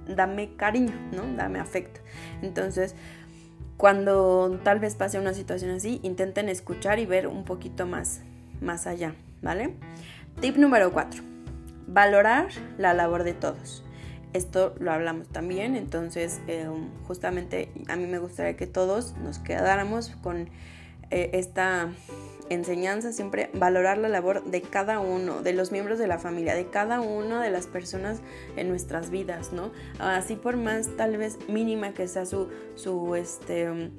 dame 0.07 0.57
cariño, 0.57 0.95
¿no? 1.13 1.23
Dame 1.37 1.59
afecto. 1.59 2.01
Entonces, 2.41 2.95
cuando 3.77 4.59
tal 4.63 4.81
vez 4.81 4.95
pase 4.95 5.19
una 5.19 5.35
situación 5.35 5.71
así, 5.71 6.01
intenten 6.03 6.49
escuchar 6.49 6.99
y 6.99 7.07
ver 7.07 7.27
un 7.27 7.45
poquito 7.45 7.87
más, 7.87 8.23
más 8.61 8.87
allá, 8.87 9.15
¿vale? 9.43 9.75
Tip 10.41 10.57
número 10.57 10.93
4. 10.93 11.23
Valorar 11.89 12.49
la 12.77 12.95
labor 12.95 13.25
de 13.25 13.35
todos. 13.35 13.83
Esto 14.35 14.75
lo 14.79 14.93
hablamos 14.93 15.27
también, 15.29 15.75
entonces 15.75 16.41
eh, 16.47 16.69
justamente 17.07 17.73
a 17.89 17.97
mí 17.97 18.07
me 18.07 18.19
gustaría 18.19 18.57
que 18.57 18.67
todos 18.67 19.17
nos 19.17 19.39
quedáramos 19.39 20.11
con 20.23 20.51
eh, 21.11 21.31
esta 21.33 21.89
enseñanza, 22.51 23.13
siempre 23.13 23.51
valorar 23.55 23.99
la 23.99 24.09
labor 24.09 24.45
de 24.45 24.63
cada 24.63 25.01
uno, 25.01 25.43
de 25.43 25.53
los 25.53 25.73
miembros 25.73 25.99
de 25.99 26.07
la 26.07 26.19
familia, 26.19 26.55
de 26.55 26.67
cada 26.67 27.01
una 27.01 27.43
de 27.43 27.51
las 27.51 27.67
personas 27.67 28.21
en 28.57 28.69
nuestras 28.69 29.11
vidas, 29.11 29.53
¿no? 29.53 29.71
Así 29.99 30.37
por 30.37 30.57
más 30.57 30.89
tal 30.97 31.17
vez 31.17 31.39
mínima 31.49 31.93
que 31.93 32.09
sea 32.09 32.27
su, 32.27 32.49
su 32.75 33.15
este, 33.15 33.91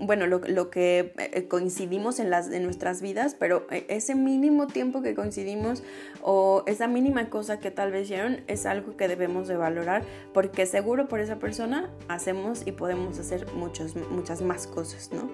bueno, 0.00 0.26
lo, 0.26 0.70
que 0.70 1.12
eh, 1.18 1.46
coincidimos 1.48 2.18
en, 2.18 2.30
las, 2.30 2.50
en 2.50 2.64
nuestras 2.64 3.02
vidas, 3.02 3.34
pero 3.38 3.66
eh, 3.70 3.86
ese 3.88 4.14
mínimo 4.14 4.66
tiempo 4.66 5.02
que 5.02 5.14
coincidimos 5.14 5.82
o 6.22 6.62
esa 6.66 6.88
mínima 6.88 7.30
cosa 7.30 7.58
que 7.58 7.70
tal 7.70 7.92
vez 7.92 8.04
hicieron 8.04 8.40
es 8.46 8.66
algo 8.66 8.96
que 8.96 9.08
debemos 9.08 9.48
de 9.48 9.56
valorar 9.56 10.02
porque 10.32 10.66
seguro 10.66 11.08
por 11.08 11.20
esa 11.20 11.38
persona 11.38 11.90
hacemos 12.08 12.66
y 12.66 12.72
podemos 12.72 13.18
hacer 13.18 13.52
muchos, 13.54 13.96
muchas 14.10 14.42
más 14.42 14.66
cosas, 14.66 15.10
¿no? 15.12 15.30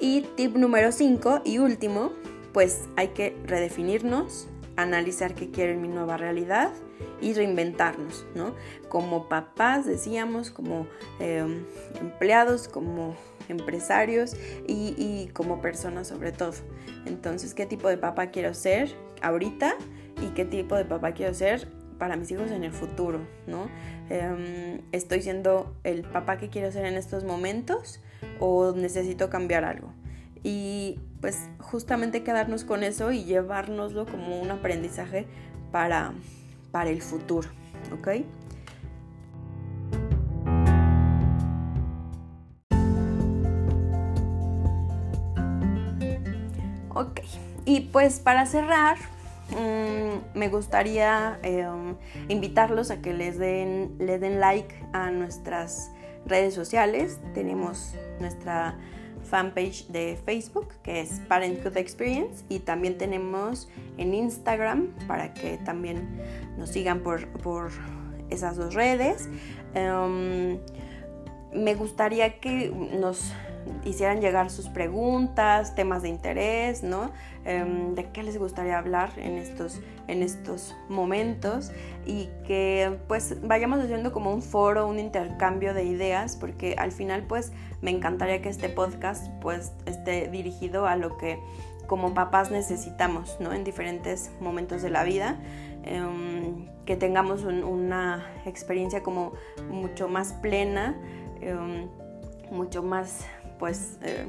Y 0.00 0.22
tip 0.36 0.56
número 0.56 0.90
5 0.90 1.42
y 1.44 1.58
último, 1.58 2.12
pues 2.52 2.82
hay 2.96 3.08
que 3.08 3.36
redefinirnos, 3.46 4.48
analizar 4.76 5.34
qué 5.34 5.50
quiere 5.50 5.76
mi 5.76 5.88
nueva 5.88 6.16
realidad 6.16 6.72
y 7.20 7.34
reinventarnos, 7.34 8.26
¿no? 8.34 8.54
Como 8.88 9.28
papás, 9.28 9.86
decíamos, 9.86 10.50
como 10.50 10.86
em, 11.20 11.64
empleados, 12.00 12.68
como 12.68 13.16
empresarios 13.48 14.34
y, 14.66 14.94
y, 14.96 15.30
como 15.32 15.60
personas 15.60 16.08
sobre 16.08 16.32
todo. 16.32 16.54
Entonces, 17.06 17.54
¿qué 17.54 17.66
tipo 17.66 17.88
de 17.88 17.98
papá 17.98 18.28
quiero 18.28 18.54
ser 18.54 18.94
ahorita 19.20 19.76
y 20.22 20.28
qué 20.34 20.44
tipo 20.44 20.76
de 20.76 20.84
papá 20.84 21.12
quiero 21.12 21.34
ser 21.34 21.68
para 21.98 22.16
mis 22.16 22.30
hijos 22.32 22.50
en 22.50 22.64
el 22.64 22.72
futuro, 22.72 23.20
¿no? 23.46 23.68
Em, 24.10 24.80
¿Estoy 24.90 25.22
siendo 25.22 25.76
el 25.84 26.02
papá 26.02 26.36
que 26.36 26.48
quiero 26.48 26.72
ser 26.72 26.84
en 26.86 26.94
estos 26.94 27.22
momentos 27.22 28.00
o 28.40 28.72
necesito 28.72 29.30
cambiar 29.30 29.64
algo? 29.64 29.92
Y 30.42 30.98
pues 31.20 31.48
justamente 31.60 32.24
quedarnos 32.24 32.64
con 32.64 32.82
eso 32.82 33.12
y 33.12 33.22
llevárnoslo 33.22 34.06
como 34.06 34.40
un 34.40 34.50
aprendizaje 34.50 35.26
para, 35.70 36.12
para 36.72 36.90
el 36.90 37.02
futuro, 37.02 37.48
¿ok? 37.92 38.08
Ok, 46.94 47.20
y 47.64 47.80
pues 47.80 48.20
para 48.20 48.44
cerrar, 48.46 48.96
Mm, 49.52 50.38
me 50.38 50.48
gustaría 50.48 51.38
em, 51.42 51.96
invitarlos 52.28 52.90
a 52.90 53.02
que 53.02 53.12
les 53.12 53.38
den, 53.38 53.96
les 53.98 54.20
den 54.20 54.40
like 54.40 54.74
a 54.92 55.10
nuestras 55.10 55.90
redes 56.26 56.54
sociales. 56.54 57.18
Tenemos 57.34 57.94
nuestra 58.18 58.78
fanpage 59.32 59.86
de 59.88 60.18
Facebook 60.26 60.68
que 60.82 61.00
es 61.00 61.22
Parenthood 61.26 61.78
Experience 61.78 62.44
y 62.50 62.58
también 62.58 62.98
tenemos 62.98 63.66
en 63.96 64.12
Instagram 64.12 64.88
para 65.08 65.32
que 65.32 65.56
también 65.56 66.20
nos 66.58 66.68
sigan 66.68 67.00
por, 67.00 67.26
por 67.38 67.70
esas 68.28 68.58
dos 68.58 68.74
redes. 68.74 69.30
Em, 69.74 70.58
me 71.54 71.74
gustaría 71.74 72.40
que 72.40 72.68
nos 72.70 73.32
hicieran 73.84 74.20
llegar 74.20 74.50
sus 74.50 74.68
preguntas, 74.68 75.74
temas 75.74 76.02
de 76.02 76.08
interés, 76.08 76.82
¿no? 76.82 77.10
Em, 77.44 77.94
de 77.94 78.10
qué 78.10 78.22
les 78.22 78.38
gustaría 78.38 78.78
hablar 78.78 79.10
en 79.16 79.36
estos, 79.36 79.80
en 80.08 80.22
estos 80.22 80.76
momentos 80.88 81.72
y 82.06 82.28
que 82.46 82.98
pues 83.08 83.36
vayamos 83.42 83.80
haciendo 83.80 84.12
como 84.12 84.32
un 84.32 84.42
foro, 84.42 84.86
un 84.86 84.98
intercambio 84.98 85.74
de 85.74 85.84
ideas, 85.84 86.36
porque 86.36 86.74
al 86.78 86.92
final 86.92 87.24
pues 87.26 87.52
me 87.80 87.90
encantaría 87.90 88.40
que 88.42 88.48
este 88.48 88.68
podcast 88.68 89.26
pues 89.40 89.72
esté 89.86 90.28
dirigido 90.28 90.86
a 90.86 90.96
lo 90.96 91.16
que 91.16 91.38
como 91.86 92.14
papás 92.14 92.50
necesitamos, 92.50 93.36
¿no? 93.40 93.52
En 93.52 93.64
diferentes 93.64 94.30
momentos 94.40 94.82
de 94.82 94.90
la 94.90 95.04
vida. 95.04 95.38
Em, 95.84 96.68
que 96.86 96.96
tengamos 96.96 97.42
una 97.42 98.24
experiencia 98.46 99.02
como 99.02 99.32
mucho 99.70 100.08
más 100.08 100.32
plena, 100.34 100.96
em, 101.40 101.88
mucho 102.50 102.82
más 102.82 103.26
pues 103.62 103.96
eh, 104.02 104.26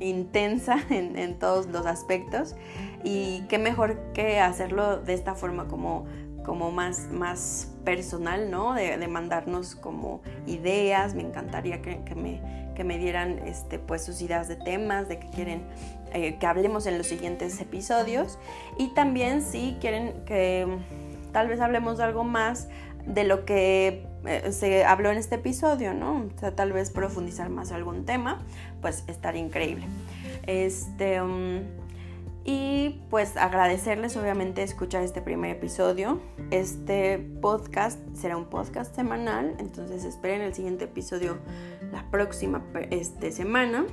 intensa 0.00 0.76
en, 0.90 1.38
todos 1.38 1.66
los 1.66 1.86
aspectos. 1.86 2.56
Y 3.04 3.42
qué 3.42 3.56
mejor 3.56 3.96
que 4.12 4.40
hacerlo 4.40 4.96
de 4.96 5.14
esta 5.14 5.36
forma 5.36 5.68
como, 5.68 6.04
como 6.44 6.72
más, 6.72 7.06
más 7.12 7.70
personal, 7.84 8.50
¿no? 8.50 8.74
De, 8.74 9.06
mandarnos 9.06 9.76
como 9.76 10.20
ideas, 10.48 11.14
me 11.14 11.22
encantaría 11.22 11.80
que, 11.80 12.00
me, 12.16 12.72
que 12.74 12.82
me 12.82 12.98
dieran 12.98 13.38
este, 13.46 13.78
pues 13.78 14.04
sus 14.04 14.20
ideas 14.20 14.48
de 14.48 14.56
temas, 14.56 15.08
de 15.08 15.20
que 15.20 15.28
quieren 15.28 15.62
eh, 16.12 16.38
que 16.40 16.46
hablemos 16.46 16.86
en 16.86 16.98
los 16.98 17.06
siguientes 17.06 17.60
episodios. 17.60 18.40
Y 18.78 18.88
también 18.94 19.42
si 19.42 19.76
quieren 19.80 20.24
que 20.24 20.66
tal 21.30 21.46
vez 21.46 21.60
hablemos 21.60 21.98
de 21.98 22.04
algo 22.04 22.24
más 22.24 22.68
de 23.06 23.22
lo 23.22 23.44
que 23.44 24.11
eh, 24.26 24.52
se 24.52 24.84
habló 24.84 25.10
en 25.10 25.18
este 25.18 25.36
episodio, 25.36 25.94
¿no? 25.94 26.28
O 26.34 26.38
sea, 26.38 26.54
tal 26.54 26.72
vez 26.72 26.90
profundizar 26.90 27.48
más 27.50 27.72
algún 27.72 28.04
tema, 28.04 28.40
pues 28.80 29.04
estaría 29.06 29.40
increíble. 29.40 29.86
Este, 30.46 31.20
um, 31.20 31.60
Y 32.44 33.00
pues 33.08 33.36
agradecerles 33.36 34.16
obviamente 34.16 34.62
escuchar 34.62 35.02
este 35.02 35.22
primer 35.22 35.50
episodio. 35.50 36.20
Este 36.50 37.18
podcast 37.40 38.00
será 38.14 38.36
un 38.36 38.46
podcast 38.46 38.94
semanal, 38.96 39.54
entonces 39.58 40.04
esperen 40.04 40.40
el 40.40 40.52
siguiente 40.52 40.84
episodio 40.84 41.38
la 41.92 42.10
próxima 42.10 42.64
este, 42.90 43.30
semana. 43.30 43.86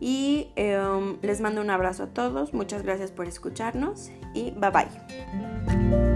Y 0.00 0.48
em, 0.56 1.18
les 1.22 1.40
mando 1.40 1.60
un 1.60 1.70
abrazo 1.70 2.04
a 2.04 2.06
todos, 2.08 2.54
muchas 2.54 2.82
gracias 2.82 3.12
por 3.12 3.28
escucharnos 3.28 4.10
y 4.34 4.50
bye 4.52 4.70
bye. 4.70 6.11